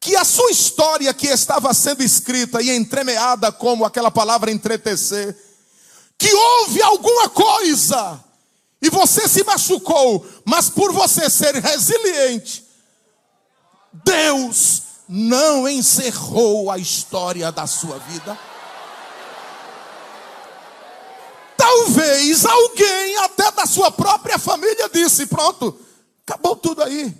[0.00, 5.34] que a sua história que estava sendo escrita e entremeada como aquela palavra entretecer,
[6.18, 8.22] que houve alguma coisa
[8.82, 12.64] e você se machucou, mas por você ser resiliente,
[14.04, 18.38] Deus não encerrou a história da sua vida?
[21.56, 25.78] Talvez alguém, até da sua própria família, disse: Pronto,
[26.26, 27.14] Acabou tudo aí.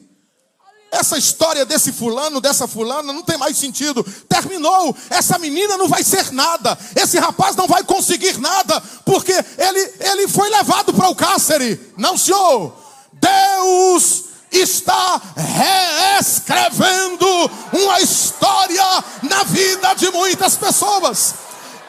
[0.90, 4.04] Essa história desse fulano, dessa fulana, não tem mais sentido.
[4.28, 4.96] Terminou.
[5.10, 6.78] Essa menina não vai ser nada.
[6.94, 11.92] Esse rapaz não vai conseguir nada, porque ele, ele foi levado para o cárcere.
[11.96, 12.72] Não, senhor.
[13.12, 17.26] Deus está reescrevendo
[17.72, 21.34] uma história na vida de muitas pessoas.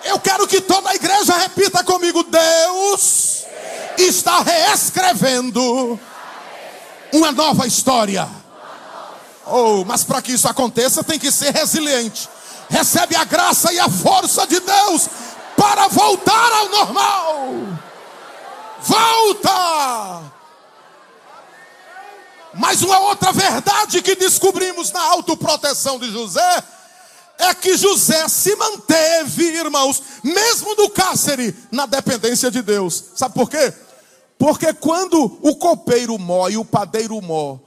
[0.04, 3.44] Eu quero que toda a igreja repita comigo: Deus
[3.98, 6.00] está reescrevendo
[7.16, 8.28] uma nova história.
[9.46, 12.28] Oh, mas para que isso aconteça, tem que ser resiliente.
[12.70, 15.08] Recebe a graça e a força de Deus
[15.56, 17.46] para voltar ao normal.
[18.82, 20.24] Volta!
[22.54, 26.64] Mas uma outra verdade que descobrimos na autoproteção de José
[27.38, 33.04] é que José se manteve, irmãos, mesmo no cárcere, na dependência de Deus.
[33.14, 33.74] Sabe por quê?
[34.38, 37.58] Porque quando o copeiro Mó e o padeiro Mó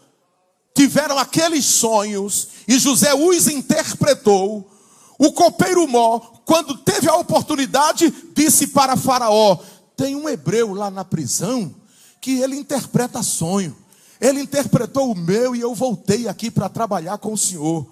[0.75, 4.71] tiveram aqueles sonhos e José os interpretou,
[5.19, 9.59] o copeiro Mó, quando teve a oportunidade, disse para Faraó:
[9.97, 11.75] Tem um hebreu lá na prisão
[12.21, 13.77] que ele interpreta sonho.
[14.21, 17.87] Ele interpretou o meu e eu voltei aqui para trabalhar com o senhor.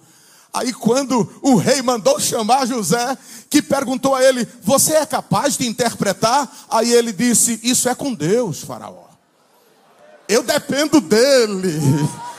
[0.57, 3.15] Aí, quando o rei mandou chamar José,
[3.47, 6.51] que perguntou a ele: Você é capaz de interpretar?
[6.67, 9.05] Aí ele disse: Isso é com Deus, Faraó.
[10.27, 11.79] Eu dependo dele.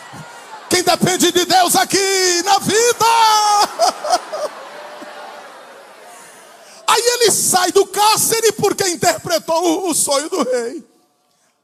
[0.69, 3.07] Quem depende de Deus aqui na vida?
[6.89, 10.85] Aí ele sai do cárcere porque interpretou o sonho do rei.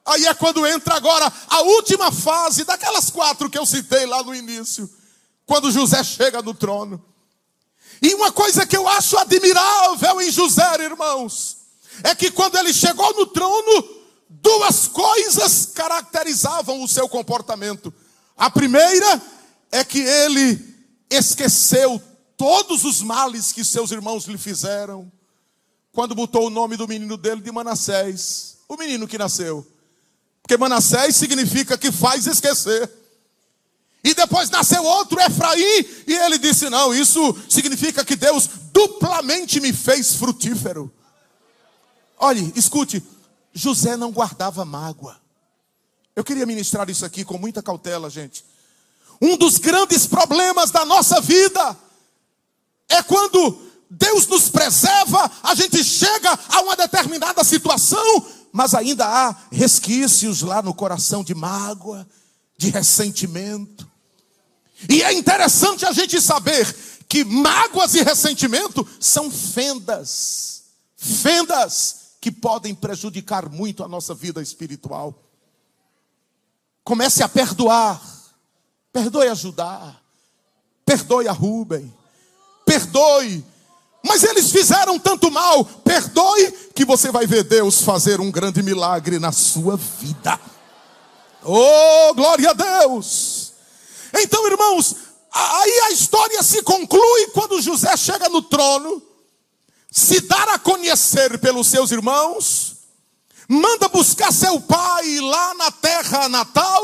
[0.07, 4.35] Aí é quando entra agora a última fase daquelas quatro que eu citei lá no
[4.35, 4.89] início,
[5.47, 7.05] quando José chega no trono.
[8.03, 11.59] E uma coisa que eu acho admirável em José, irmãos,
[12.03, 13.88] é que quando ele chegou no trono,
[14.28, 17.92] duas coisas caracterizavam o seu comportamento.
[18.36, 19.22] A primeira
[19.70, 20.74] é que ele
[21.09, 22.03] esqueceu
[22.36, 25.11] todos os males que seus irmãos lhe fizeram,
[25.92, 29.64] quando botou o nome do menino dele de Manassés, o menino que nasceu.
[30.42, 32.90] Porque Manassés significa que faz esquecer.
[34.05, 39.73] E depois nasceu outro Efraim, e ele disse: Não, isso significa que Deus duplamente me
[39.73, 40.93] fez frutífero.
[42.19, 43.03] Olhe, escute,
[43.55, 45.17] José não guardava mágoa.
[46.15, 48.45] Eu queria ministrar isso aqui com muita cautela, gente.
[49.23, 51.77] Um dos grandes problemas da nossa vida
[52.89, 59.35] é quando Deus nos preserva, a gente chega a uma determinada situação, mas ainda há
[59.51, 62.07] resquícios lá no coração de mágoa,
[62.59, 63.93] de ressentimento.
[64.89, 66.75] E é interessante a gente saber
[67.09, 70.64] que mágoas e ressentimento são fendas,
[70.97, 75.14] fendas que podem prejudicar muito a nossa vida espiritual.
[76.83, 78.03] Comece a perdoar,
[78.93, 79.97] perdoe a Judá,
[80.85, 81.93] perdoe a Rubem,
[82.64, 83.45] perdoe
[84.07, 85.64] mas eles fizeram tanto mal.
[85.64, 90.39] Perdoe que você vai ver Deus fazer um grande milagre na sua vida.
[91.43, 93.43] Oh, glória a Deus!
[94.21, 94.97] Então, irmãos,
[95.33, 99.03] aí a história se conclui quando José chega no trono,
[99.91, 102.77] se dar a conhecer pelos seus irmãos,
[103.49, 106.83] manda buscar seu pai lá na terra natal,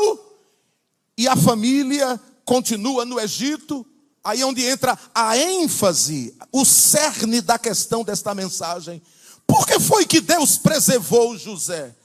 [1.17, 3.85] e a família continua no Egito,
[4.23, 9.01] Aí é onde entra a ênfase, o cerne da questão desta mensagem.
[9.47, 11.95] Por que foi que Deus preservou José?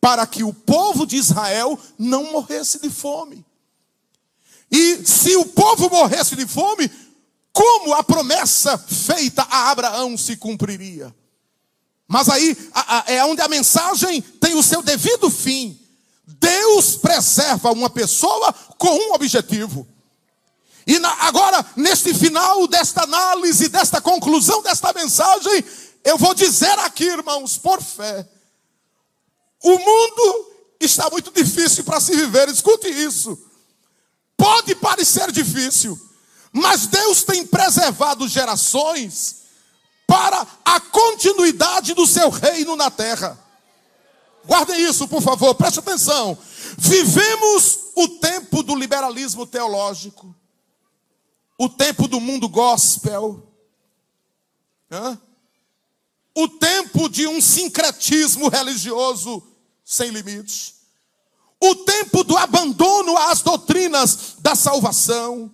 [0.00, 3.44] Para que o povo de Israel não morresse de fome.
[4.72, 6.90] E se o povo morresse de fome,
[7.52, 11.14] como a promessa feita a Abraão se cumpriria?
[12.08, 12.56] Mas aí
[13.06, 15.78] é onde a mensagem tem o seu devido fim.
[16.26, 19.86] Deus preserva uma pessoa com um objetivo.
[20.86, 25.64] E na, agora, neste final desta análise, desta conclusão desta mensagem,
[26.02, 28.26] eu vou dizer aqui, irmãos, por fé:
[29.62, 33.38] o mundo está muito difícil para se viver, escute isso.
[34.42, 35.96] Pode parecer difícil,
[36.52, 39.42] mas Deus tem preservado gerações
[40.04, 43.38] para a continuidade do seu reino na terra.
[44.44, 46.36] Guardem isso, por favor, preste atenção.
[46.76, 50.34] Vivemos o tempo do liberalismo teológico
[51.56, 53.48] o tempo do mundo gospel,
[54.90, 55.16] Hã?
[56.34, 59.40] o tempo de um sincretismo religioso
[59.84, 60.81] sem limites,
[61.62, 65.48] o tempo do abandono às doutrinas da salvação.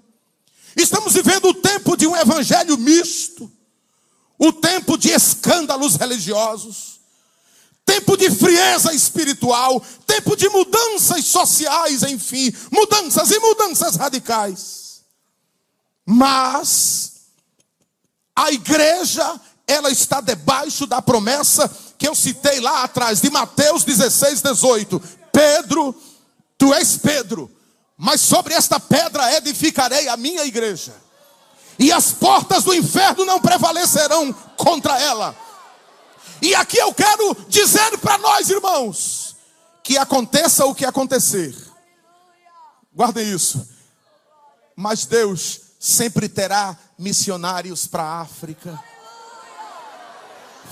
[0.75, 3.51] Estamos vivendo o tempo de um evangelho misto,
[4.39, 6.99] o tempo de escândalos religiosos,
[7.85, 15.03] tempo de frieza espiritual, tempo de mudanças sociais, enfim, mudanças e mudanças radicais.
[16.07, 17.13] Mas
[18.35, 24.41] a igreja, ela está debaixo da promessa que eu citei lá atrás, de Mateus 16,
[24.41, 25.18] 18.
[25.39, 25.95] Pedro,
[26.59, 27.49] tu és Pedro,
[27.97, 30.93] mas sobre esta pedra edificarei a minha igreja.
[31.78, 35.36] e as portas do inferno não prevalecerão contra ela.
[36.43, 39.36] E aqui eu quero dizer para nós, irmãos,
[39.80, 41.55] que aconteça o que acontecer,
[42.93, 43.64] guardem isso,
[44.74, 48.76] mas Deus sempre terá missionários para a África.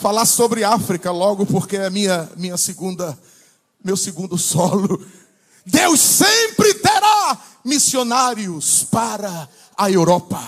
[0.01, 3.17] Falar sobre África logo porque é minha minha segunda
[3.87, 5.01] meu segundo solo.
[5.65, 10.43] Deus sempre terá missionários para a Europa.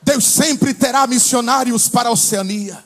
[0.00, 2.84] Deus sempre terá missionários para a Oceania.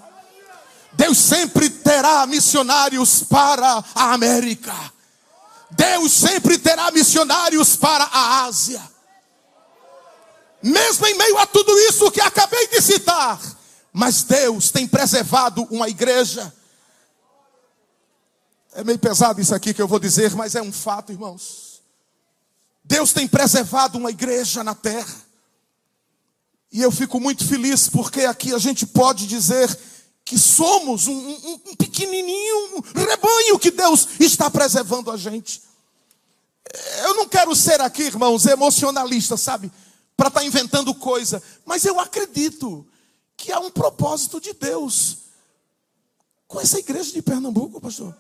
[0.95, 4.75] Deus sempre terá missionários para a América.
[5.71, 8.81] Deus sempre terá missionários para a Ásia.
[10.63, 13.39] Mesmo em meio a tudo isso que acabei de citar,
[13.93, 16.51] mas Deus tem preservado uma igreja.
[18.73, 21.83] É meio pesado isso aqui que eu vou dizer, mas é um fato, irmãos.
[22.83, 25.14] Deus tem preservado uma igreja na terra.
[26.73, 29.79] E eu fico muito feliz porque aqui a gente pode dizer
[30.25, 35.62] que somos um, um, um pequenininho um rebanho que Deus está preservando a gente.
[37.05, 39.70] Eu não quero ser aqui, irmãos, emocionalista, sabe?
[40.16, 42.87] Para estar tá inventando coisa, mas eu acredito
[43.37, 45.18] que há um propósito de Deus
[46.47, 48.16] com essa igreja de Pernambuco, pastor.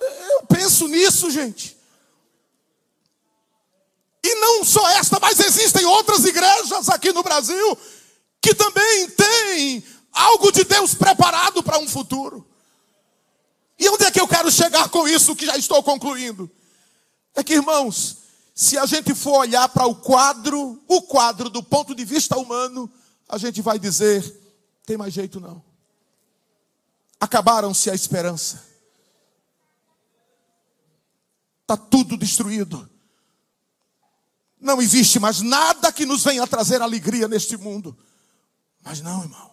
[0.00, 1.76] Eu penso nisso, gente.
[4.24, 7.78] E não só esta, mas existem outras igrejas aqui no Brasil
[8.40, 12.46] que também têm algo de Deus preparado para um futuro.
[13.78, 16.50] E onde é que eu quero chegar com isso que já estou concluindo?
[17.34, 18.18] É que, irmãos,
[18.54, 22.90] se a gente for olhar para o quadro, o quadro do ponto de vista humano,
[23.28, 24.22] a gente vai dizer:
[24.86, 25.62] tem mais jeito não.
[27.20, 28.64] Acabaram-se a esperança.
[31.66, 32.88] Está tudo destruído.
[34.60, 37.98] Não existe mais nada que nos venha trazer alegria neste mundo.
[38.84, 39.50] Mas não, irmão.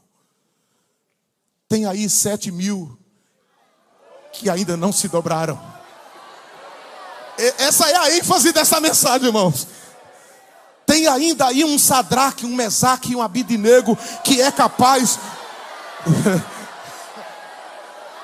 [1.68, 3.00] Tem aí sete mil
[4.32, 5.60] que ainda não se dobraram.
[7.58, 9.68] Essa é a ênfase dessa mensagem, irmãos.
[10.86, 15.18] Tem ainda aí um Sadraque, um Mesaque e um Abidinego que é capaz.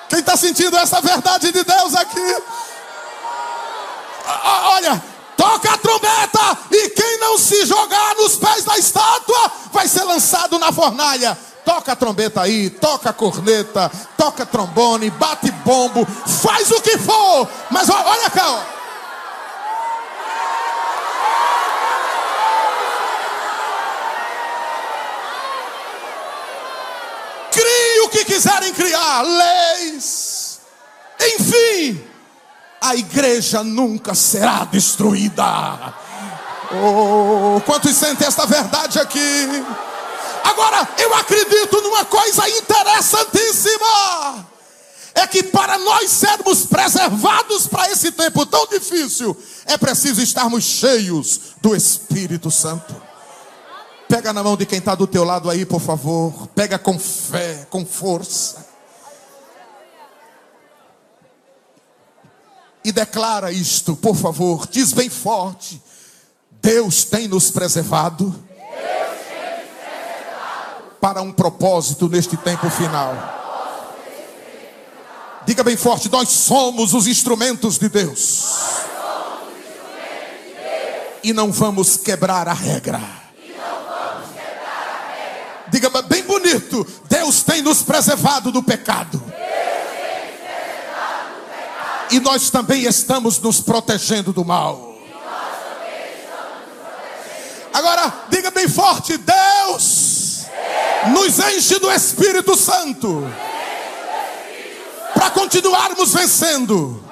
[0.10, 2.20] Quem está sentindo essa verdade de Deus aqui?
[4.44, 5.04] Olha,
[5.36, 10.58] toca a trombeta e quem não se jogar nos pés da estátua vai ser lançado
[10.60, 11.38] na fornalha.
[11.66, 17.48] Toca a trombeta aí, toca a corneta, toca trombone, bate bombo, faz o que for,
[17.70, 18.80] mas olha cá, ó.
[27.52, 30.60] Crie o que quiserem criar, leis,
[31.22, 32.09] enfim,
[32.82, 35.94] a igreja nunca será destruída.
[36.72, 39.64] Oh, quantos sentem esta verdade aqui?
[40.44, 44.48] Agora, eu acredito numa coisa interessantíssima.
[45.16, 51.40] É que para nós sermos preservados para esse tempo tão difícil, é preciso estarmos cheios
[51.62, 52.96] do Espírito Santo.
[54.08, 56.48] Pega na mão de quem está do teu lado aí, por favor.
[56.56, 58.68] Pega com fé, com força.
[62.84, 65.82] E declara isto, por favor, diz bem forte:
[66.62, 68.34] Deus tem nos preservado,
[71.00, 73.16] para um propósito neste tempo final.
[75.46, 78.46] Diga bem forte: nós somos os instrumentos de Deus.
[81.22, 83.02] E não vamos quebrar a regra.
[85.70, 89.22] Diga bem bonito: Deus tem nos preservado do pecado
[92.12, 94.95] e nós também estamos nos protegendo do mal.
[97.74, 100.45] Agora, diga bem forte: Deus
[101.07, 103.32] nos enche do Espírito Santo
[105.14, 107.03] para continuarmos vencendo.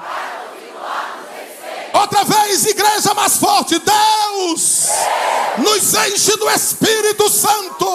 [1.94, 4.88] Outra vez, igreja mais forte: Deus
[5.58, 7.88] nos enche do Espírito Santo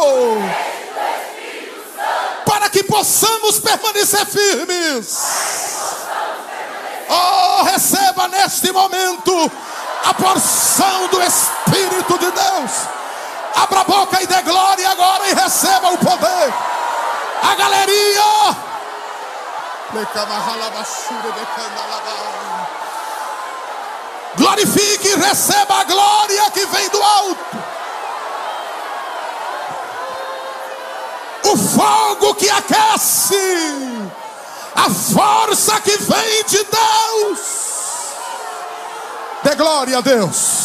[2.44, 5.72] para que possamos permanecer firmes.
[7.12, 9.52] Oh, receba neste momento
[10.04, 12.70] a porção do Espírito de Deus.
[13.54, 16.52] Abra a boca e dê glória agora e receba o poder.
[17.42, 18.56] A galeria.
[24.36, 27.62] Glorifique e receba a glória que vem do alto.
[31.44, 34.01] O fogo que aquece
[34.75, 37.39] a força que vem de Deus.
[39.43, 40.62] Dê glória a Deus.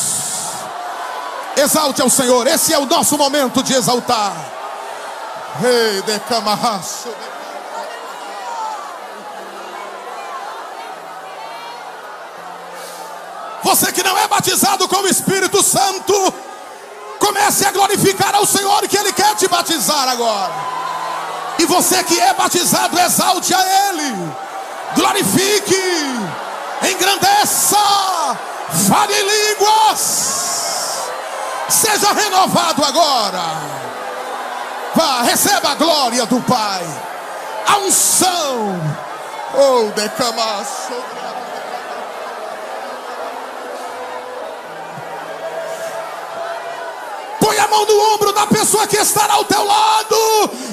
[1.55, 4.33] Exalte ao Senhor, esse é o nosso momento de exaltar.
[5.59, 7.09] Rei de Camarraço.
[13.63, 16.33] Você que não é batizado com o Espírito Santo,
[17.19, 20.53] comece a glorificar ao Senhor que Ele quer te batizar agora.
[21.59, 24.31] E você que é batizado, exalte a Ele,
[24.95, 25.75] glorifique,
[26.91, 27.77] engrandeça,
[28.87, 31.07] fale em línguas,
[31.69, 33.43] seja renovado agora.
[34.95, 36.85] Vá, receba a glória do Pai,
[37.67, 38.81] a unção,
[39.55, 40.93] oh, decamaço.
[47.47, 50.17] Põe a mão no ombro da pessoa que estará ao teu lado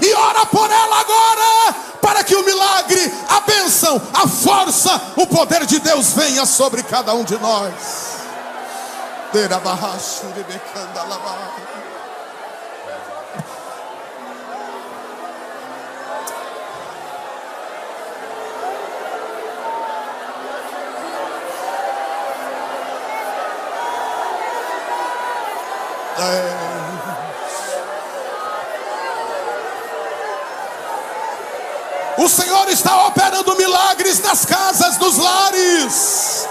[0.02, 1.72] e ora por ela agora,
[2.02, 7.14] para que o milagre, a bênção, a força, o poder de Deus venha sobre cada
[7.14, 7.74] um de nós.
[32.16, 36.48] O Senhor está operando milagres nas casas, nos lares,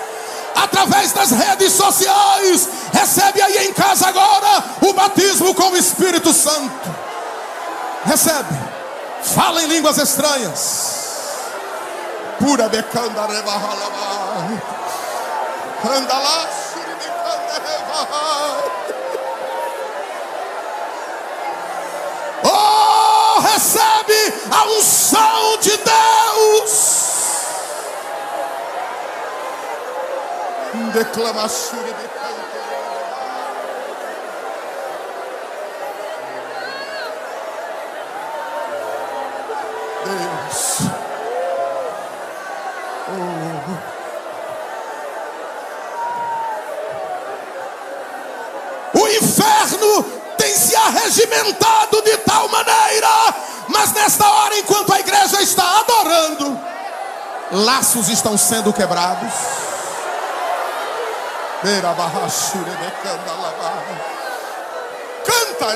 [0.55, 2.67] através das redes sociais.
[2.91, 6.93] Recebe aí em casa agora o batismo com o Espírito Santo.
[8.05, 8.53] Recebe,
[9.23, 11.03] fala em línguas estranhas.
[12.39, 14.61] Pura becanda rebahalaba.
[15.85, 16.47] Anda lá,
[23.53, 27.03] recebe a unção de Deus.
[30.93, 32.22] Declamação de Deus.
[51.23, 53.35] Se arregimentado de tal maneira,
[53.69, 56.59] mas nesta hora, enquanto a igreja está adorando,
[57.51, 59.33] laços estão sendo quebrados.
[65.25, 65.67] Canta,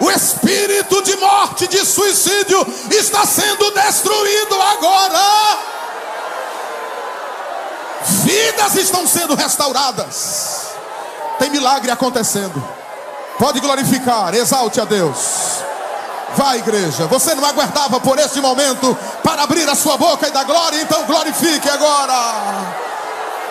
[0.00, 5.58] o espírito de morte, de suicídio está sendo destruído agora.
[8.24, 10.71] Vidas estão sendo restauradas.
[11.42, 12.62] Tem milagre acontecendo.
[13.36, 15.16] Pode glorificar, exalte a Deus.
[16.36, 17.08] Vai, igreja.
[17.08, 21.02] Você não aguardava por este momento para abrir a sua boca e dar glória, então
[21.02, 22.14] glorifique agora.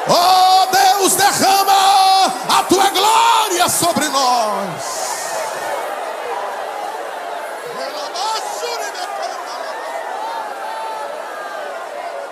[0.07, 4.83] Oh Deus, derrama a tua glória sobre nós.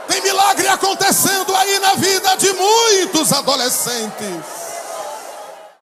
[0.07, 4.68] Tem milagre acontecendo aí na vida de muitos adolescentes.